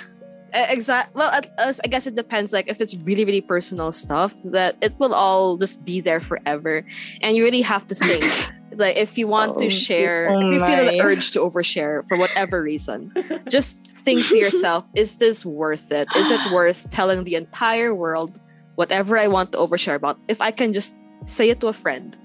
[0.53, 1.13] Eh, exact.
[1.15, 2.53] Well, at, as- I guess it depends.
[2.57, 6.85] Like if it's really really personal stuff, that it will all just be there forever,
[7.21, 8.25] and you really have to think.
[8.79, 12.07] like if you want to Oh, share, oh if you feel the urge to overshare
[12.09, 13.13] for whatever reason,
[13.53, 16.09] just think to yourself: Is this worth it?
[16.17, 18.41] Is it worth telling the entire world
[18.81, 20.17] whatever I want to overshare about?
[20.33, 20.97] If I can just
[21.29, 22.17] say it to a friend,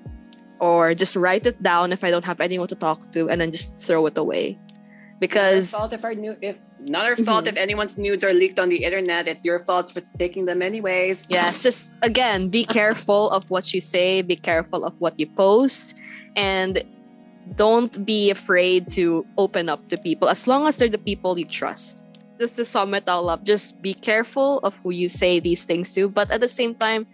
[0.60, 3.52] or just write it down if I don't have anyone to talk to, and then
[3.52, 4.60] just throw it away,
[5.20, 7.24] because Not our fault if our nu- if not our mm-hmm.
[7.24, 9.28] fault if anyone's nudes are leaked on the internet.
[9.28, 11.28] It's your fault for taking them anyways.
[11.30, 16.00] Yes, just again, be careful of what you say, be careful of what you post,
[16.36, 16.84] and
[17.56, 21.46] don't be afraid to open up to people as long as they're the people you
[21.46, 22.06] trust.
[22.40, 25.94] Just to sum it all up, just be careful of who you say these things
[25.96, 27.06] to, but at the same time,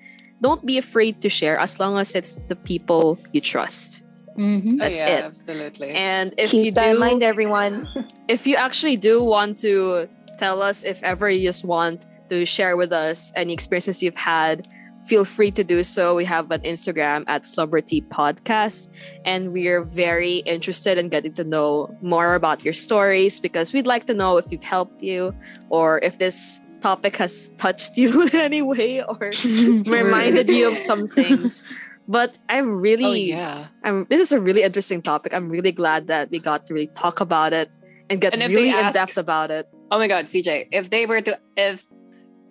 [0.42, 4.04] don't be afraid to share as long as it's the people you trust.
[4.38, 4.78] Mhm.
[4.80, 5.24] That's yeah, it.
[5.26, 5.90] Absolutely.
[5.90, 7.88] And if you Keep that in do, mind, everyone.
[8.30, 12.78] if you actually do want to tell us if ever you just want to share
[12.78, 14.68] with us any experiences you've had
[15.06, 18.90] feel free to do so we have an instagram at slumber tea podcast
[19.26, 24.06] and we're very interested in getting to know more about your stories because we'd like
[24.06, 25.34] to know if we've helped you
[25.70, 29.32] or if this topic has touched you in any way or
[29.86, 31.66] reminded you of some things
[32.10, 33.68] But I'm Oh really, yeah.
[33.84, 34.06] I'm.
[34.10, 35.32] This is a really interesting topic.
[35.32, 37.70] I'm really glad that we got to really talk about it
[38.10, 39.70] and get And really in depth about it.
[39.92, 41.86] Oh my god, CJ, if they were to if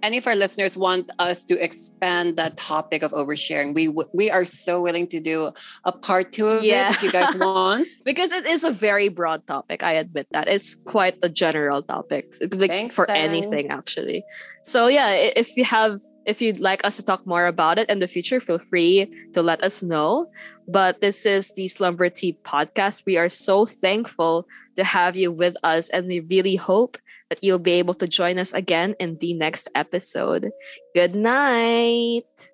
[0.02, 4.30] any of our listeners want us to expand that topic of oversharing, we w- we
[4.30, 5.50] are so willing to do
[5.84, 6.90] a part two of Yeah.
[6.90, 7.86] it if you guys want.
[8.04, 12.32] because it is a very broad topic i admit that it's quite a general topic
[12.50, 13.16] be Thanks, for Sam.
[13.16, 14.24] anything actually
[14.62, 17.98] so yeah if you have if you'd like us to talk more about it in
[18.00, 20.26] the future feel free to let us know
[20.68, 24.46] but this is the slumber tea podcast we are so thankful
[24.76, 26.96] to have you with us and we really hope
[27.30, 30.50] that you'll be able to join us again in the next episode.
[30.94, 32.50] Good night